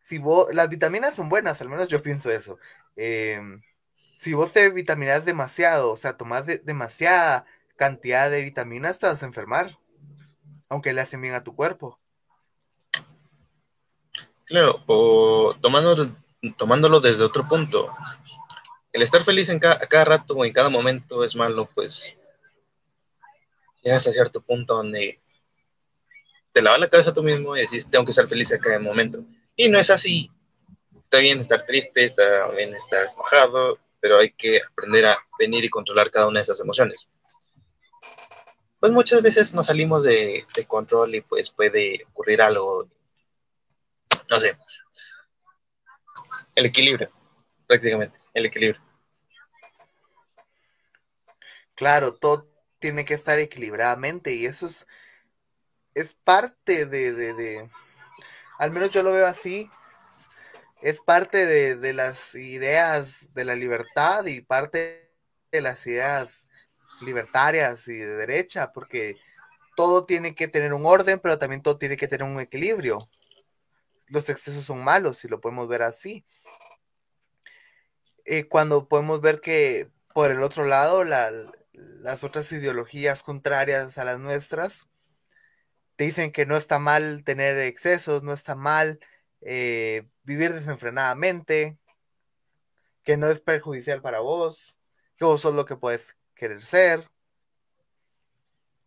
[0.00, 2.58] si vos, las vitaminas son buenas, al menos yo pienso eso.
[2.96, 3.40] Eh,
[4.16, 7.44] si vos te vitaminas demasiado, o sea, tomás de, demasiada
[7.76, 9.78] cantidad de vitaminas, te vas a enfermar,
[10.68, 12.00] aunque le hacen bien a tu cuerpo.
[14.46, 16.16] Claro, o tomándolo,
[16.56, 17.94] tomándolo desde otro punto,
[18.92, 22.16] el estar feliz en cada, cada rato o en cada momento es malo, pues
[23.82, 25.20] llegas a cierto punto donde
[26.52, 29.22] te lavas la cabeza tú mismo y decís, tengo que estar feliz a cada momento.
[29.56, 30.30] Y no es así.
[31.02, 35.70] Está bien estar triste, está bien estar enojado, pero hay que aprender a venir y
[35.70, 37.08] controlar cada una de esas emociones.
[38.78, 42.88] Pues muchas veces nos salimos de, de control y pues puede ocurrir algo,
[44.30, 44.56] no sé,
[46.54, 47.10] el equilibrio,
[47.66, 48.82] prácticamente, el equilibrio.
[51.74, 54.86] Claro, todo tiene que estar equilibradamente y eso es,
[55.94, 57.70] es parte de, de, de,
[58.58, 59.70] al menos yo lo veo así,
[60.86, 65.10] es parte de, de, las ideas de la libertad y parte
[65.50, 66.46] de las ideas
[67.00, 69.16] libertarias y de derecha, porque
[69.74, 73.10] todo tiene que tener un orden, pero también todo tiene que tener un equilibrio.
[74.06, 76.24] Los excesos son malos, si lo podemos ver así.
[78.24, 81.32] Eh, cuando podemos ver que por el otro lado, la,
[81.72, 84.86] las otras ideologías contrarias a las nuestras
[85.96, 89.00] te dicen que no está mal tener excesos, no está mal
[89.40, 91.78] eh, vivir desenfrenadamente,
[93.04, 94.80] que no es perjudicial para vos,
[95.16, 97.08] que vos sos lo que puedes querer ser,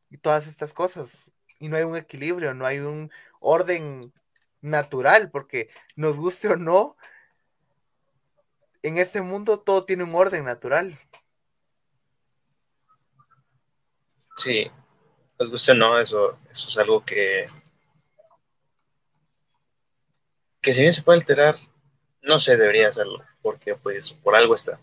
[0.10, 1.32] y todas estas cosas.
[1.60, 3.10] Y no hay un equilibrio, no hay un
[3.40, 4.14] orden
[4.60, 6.98] natural, porque nos guste o no,
[8.84, 11.00] en este mundo todo tiene un orden natural.
[14.36, 14.70] Sí,
[15.40, 17.48] nos guste o no, eso, eso es algo que,
[20.62, 21.56] que si bien se puede alterar,
[22.22, 24.80] no se debería hacerlo, porque pues por algo está.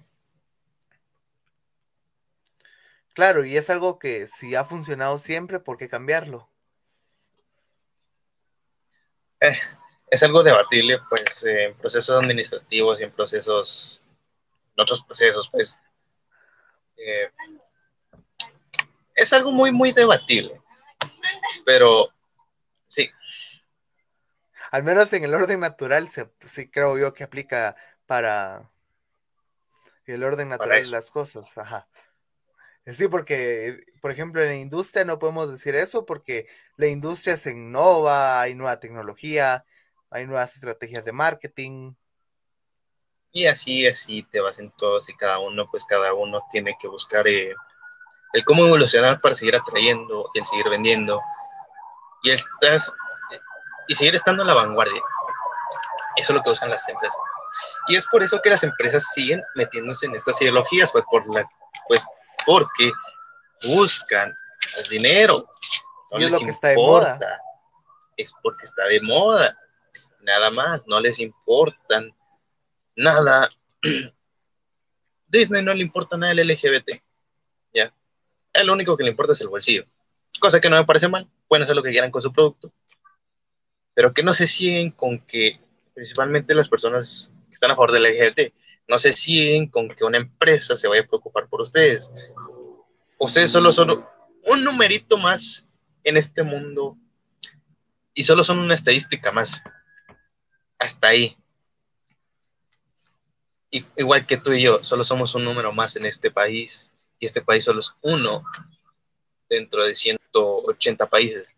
[3.15, 6.49] Claro, y es algo que si ha funcionado siempre, ¿por qué cambiarlo?
[9.41, 9.57] Eh,
[10.11, 14.03] es algo debatible, pues en procesos administrativos y en procesos,
[14.77, 15.79] en otros procesos, pues
[16.97, 17.31] eh,
[19.15, 20.61] es algo muy, muy debatible.
[21.65, 22.11] Pero.
[24.71, 28.71] Al menos en el orden natural, se, sí creo yo que aplica para
[30.07, 31.57] el orden natural de las cosas.
[31.59, 31.89] Ajá.
[32.87, 36.47] Sí, porque, por ejemplo, en la industria no podemos decir eso porque
[36.77, 39.65] la industria se innova, hay nueva tecnología,
[40.09, 41.95] hay nuevas estrategias de marketing.
[43.33, 46.87] Y así, así te vas en todos y cada uno, pues cada uno tiene que
[46.87, 47.55] buscar eh,
[48.33, 51.21] el cómo evolucionar para seguir atrayendo y el seguir vendiendo
[52.23, 52.93] y, estás,
[53.89, 55.03] y seguir estando en la vanguardia.
[56.17, 57.19] Eso es lo que buscan las empresas.
[57.89, 61.49] Y es por eso que las empresas siguen metiéndose en estas ideologías, pues, por la,
[61.87, 62.05] pues
[62.45, 62.93] porque
[63.65, 64.35] buscan
[64.79, 65.47] el dinero.
[66.11, 67.19] No y es lo que está de moda.
[68.17, 69.59] Es porque está de moda.
[70.21, 72.15] Nada más, no les importan
[72.97, 73.49] nada.
[75.29, 77.03] Disney no le importa nada el LGBT.
[77.75, 77.93] ¿Ya?
[78.53, 79.85] El único que le importa es el bolsillo.
[80.41, 81.29] Cosa que no me parece mal.
[81.47, 82.73] Pueden hacer lo que quieran con su producto.
[83.97, 85.59] Pero que no se siguen con que,
[85.95, 88.53] principalmente las personas que están a favor del LGBT,
[88.89, 92.11] no se siguen con que una empresa se vaya a preocupar por ustedes.
[93.19, 94.05] Ustedes solo son
[94.49, 95.67] un numerito más
[96.05, 96.99] en este mundo
[98.13, 99.63] y solo son una estadística más.
[100.79, 101.39] Hasta ahí.
[103.71, 107.41] igual que tú y yo, solo somos un número más en este país y este
[107.41, 108.45] país solo es uno
[109.49, 111.56] dentro de 180 países.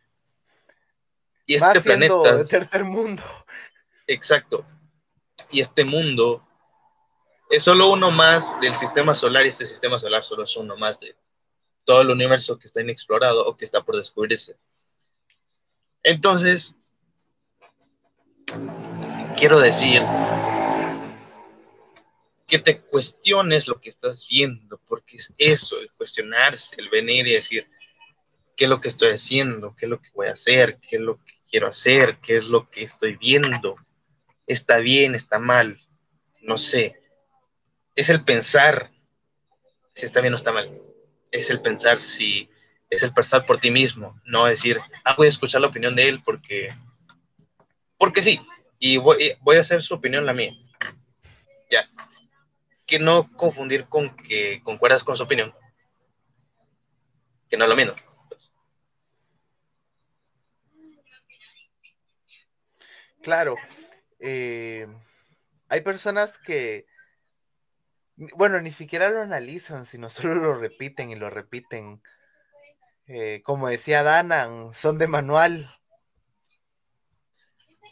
[1.48, 2.36] Y este planeta...
[2.36, 3.22] De tercer mundo.
[4.06, 4.64] Exacto.
[5.50, 6.46] Y este mundo
[7.48, 11.00] es solo uno más del sistema solar y este sistema solar solo es uno más
[11.00, 11.16] de
[11.84, 14.56] todo el universo que está inexplorado o que está por descubrirse.
[16.02, 16.76] Entonces,
[19.38, 20.02] quiero decir
[22.46, 27.32] que te cuestiones lo que estás viendo, porque es eso, el cuestionarse, el venir y
[27.32, 27.70] decir,
[28.54, 29.74] ¿qué es lo que estoy haciendo?
[29.76, 30.78] ¿Qué es lo que voy a hacer?
[30.80, 32.18] ¿Qué es lo que quiero hacer?
[32.18, 33.76] ¿Qué es lo que estoy viendo?
[34.46, 35.14] ¿Está bien?
[35.14, 35.80] ¿Está mal?
[36.40, 36.98] No sé
[37.98, 38.92] es el pensar
[39.92, 40.70] si está bien o está mal.
[41.32, 42.48] Es el pensar si
[42.88, 46.08] es el pensar por ti mismo, no decir, ah, voy a escuchar la opinión de
[46.08, 46.72] él porque,
[47.98, 48.40] porque sí,
[48.78, 50.52] y voy, voy a hacer su opinión la mía.
[51.72, 51.90] Ya.
[52.86, 55.52] Que no confundir con que concuerdas con su opinión,
[57.50, 57.94] que no es lo mismo.
[58.28, 58.52] Pues.
[63.28, 63.56] Claro.
[64.20, 64.86] Eh,
[65.68, 66.86] hay personas que
[68.16, 72.00] bueno, ni siquiera lo analizan, sino solo lo repiten y lo repiten.
[73.06, 75.70] Eh, como decía Danan, son de manual.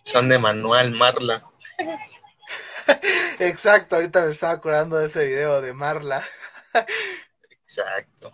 [0.05, 1.45] Son de manual, Marla.
[3.39, 6.25] Exacto, ahorita me estaba acordando de ese video de Marla.
[7.51, 8.33] Exacto.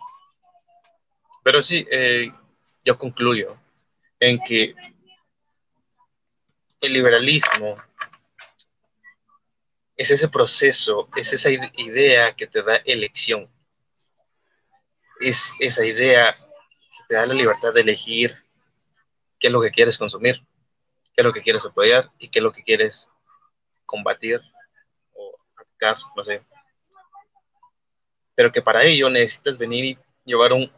[1.43, 2.31] Pero sí, eh,
[2.85, 3.57] yo concluyo
[4.21, 4.73] en que
[6.83, 7.81] el liberalismo
[9.95, 13.49] es ese proceso, es esa idea que te da elección.
[15.21, 18.35] Es esa idea que te da la libertad de elegir
[19.39, 20.45] qué es lo que quieres consumir,
[21.15, 23.07] qué es lo que quieres apoyar y qué es lo que quieres
[23.85, 24.41] combatir
[25.13, 26.43] o atacar, no sé.
[28.35, 30.69] Pero que para ello necesitas venir y llevar un,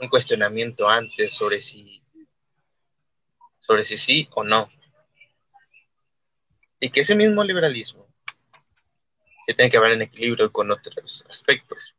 [0.00, 2.02] un cuestionamiento antes sobre si,
[3.60, 4.68] sobre si sí o no.
[6.80, 8.06] Y que ese mismo liberalismo
[9.46, 11.94] que tiene que ver en equilibrio con otros aspectos.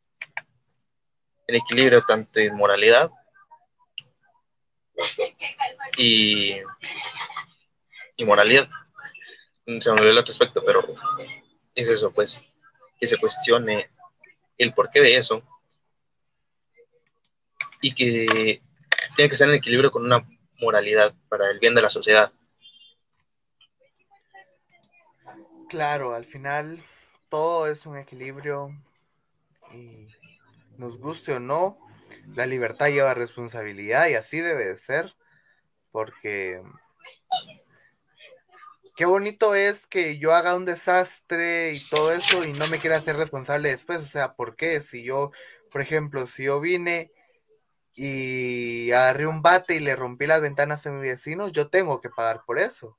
[1.46, 3.10] En equilibrio tanto en moralidad
[5.96, 6.56] y,
[8.16, 8.68] y moralidad.
[9.80, 10.94] Se me olvidó el otro aspecto, pero
[11.74, 12.40] es eso, pues,
[13.00, 13.90] que se cuestione
[14.58, 15.42] el porqué de eso
[17.80, 18.60] y que
[19.14, 20.28] tiene que estar en equilibrio con una
[20.60, 22.32] moralidad para el bien de la sociedad.
[25.68, 26.82] Claro, al final
[27.28, 28.74] todo es un equilibrio
[29.72, 30.08] y
[30.78, 31.78] nos guste o no,
[32.34, 35.14] la libertad lleva responsabilidad y así debe de ser,
[35.90, 36.62] porque
[38.96, 43.00] qué bonito es que yo haga un desastre y todo eso y no me quiera
[43.02, 44.80] ser responsable después, o sea, ¿por qué?
[44.80, 45.32] Si yo,
[45.70, 47.12] por ejemplo, si yo vine
[47.94, 52.08] y agarré un bate y le rompí las ventanas a mi vecino, yo tengo que
[52.08, 52.96] pagar por eso.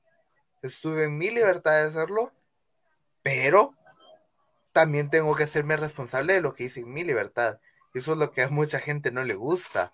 [0.62, 2.32] Estuve en mi libertad de hacerlo,
[3.22, 3.74] pero
[4.72, 7.60] también tengo que hacerme responsable de lo que hice en mi libertad.
[7.94, 9.92] Eso es lo que a mucha gente no le gusta.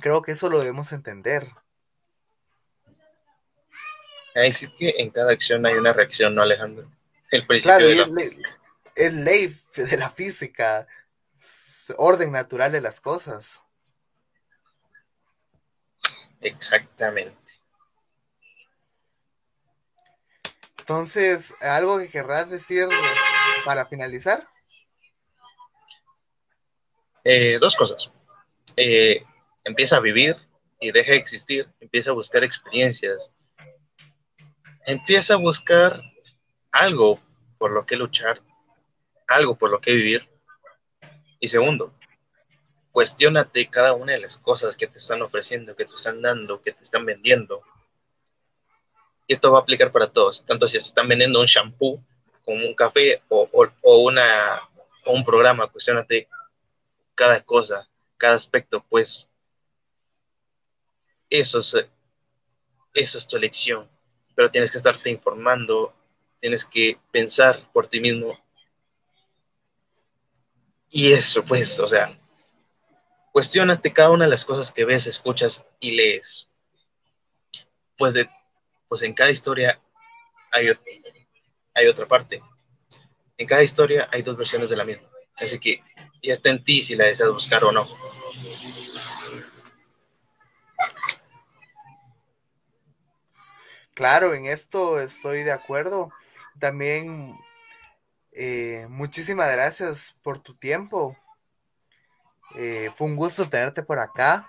[0.00, 1.48] Creo que eso lo debemos entender.
[4.34, 6.90] Es decir que en cada acción hay una reacción, ¿no, Alejandro?
[7.30, 7.88] El principio claro,
[8.96, 10.86] es, ley, de la física,
[11.96, 13.62] orden natural de las cosas.
[16.40, 17.41] Exactamente.
[20.82, 22.88] Entonces, ¿algo que querrás decir
[23.64, 24.48] para finalizar?
[27.22, 28.10] Eh, dos cosas.
[28.76, 29.24] Eh,
[29.62, 30.36] empieza a vivir
[30.80, 31.68] y deja de existir.
[31.78, 33.30] Empieza a buscar experiencias.
[34.84, 36.02] Empieza a buscar
[36.72, 37.20] algo
[37.58, 38.40] por lo que luchar,
[39.28, 40.28] algo por lo que vivir.
[41.38, 41.94] Y segundo,
[42.90, 46.72] cuestionate cada una de las cosas que te están ofreciendo, que te están dando, que
[46.72, 47.62] te están vendiendo.
[49.32, 52.02] Esto va a aplicar para todos, tanto si se están vendiendo un shampoo,
[52.44, 53.48] como un café o,
[53.82, 54.68] o, una,
[55.04, 56.28] o un programa, cuestionate
[57.14, 59.28] cada cosa, cada aspecto, pues
[61.30, 61.74] eso es,
[62.94, 63.88] eso es tu elección,
[64.34, 65.94] pero tienes que estarte informando,
[66.40, 68.38] tienes que pensar por ti mismo.
[70.90, 72.18] Y eso, pues, o sea,
[73.32, 76.48] cuestionate cada una de las cosas que ves, escuchas y lees.
[77.96, 78.28] Pues, de,
[78.92, 79.80] pues en cada historia
[80.50, 80.68] hay,
[81.72, 82.42] hay otra parte.
[83.38, 85.08] En cada historia hay dos versiones de la misma.
[85.36, 85.82] Así que
[86.22, 87.88] ya está en ti si la deseas buscar o no.
[93.94, 96.12] Claro, en esto estoy de acuerdo.
[96.60, 97.34] También
[98.32, 101.16] eh, muchísimas gracias por tu tiempo.
[102.56, 104.46] Eh, fue un gusto tenerte por acá.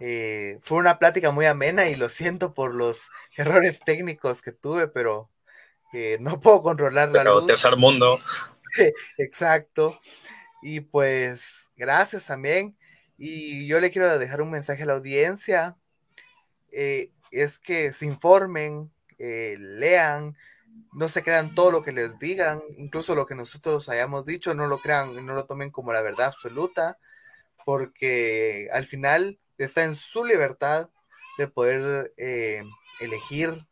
[0.00, 4.88] Eh, fue una plática muy amena y lo siento por los errores técnicos que tuve,
[4.88, 5.30] pero
[6.20, 7.46] no puedo controlar la luz.
[7.46, 8.18] tercer mundo.
[9.18, 9.98] Exacto.
[10.62, 12.76] Y pues gracias también.
[13.16, 15.76] Y yo le quiero dejar un mensaje a la audiencia.
[16.70, 20.36] es que se informen, lean,
[20.92, 24.66] no se crean todo lo que les digan, incluso lo que nosotros hayamos dicho, no
[24.66, 26.98] lo crean, no lo tomen como la verdad absoluta,
[27.64, 30.90] porque al final está en su libertad
[31.38, 32.62] de poder eh,
[33.00, 33.66] elegir,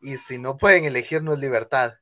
[0.00, 1.94] y si no pueden elegir, no es libertad.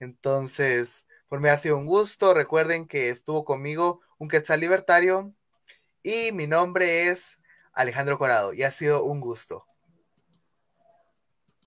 [0.00, 2.34] Entonces, por mí ha sido un gusto.
[2.34, 5.34] Recuerden que estuvo conmigo un Quetzal Libertario
[6.02, 7.38] y mi nombre es
[7.72, 9.64] Alejandro Corado y ha sido un gusto.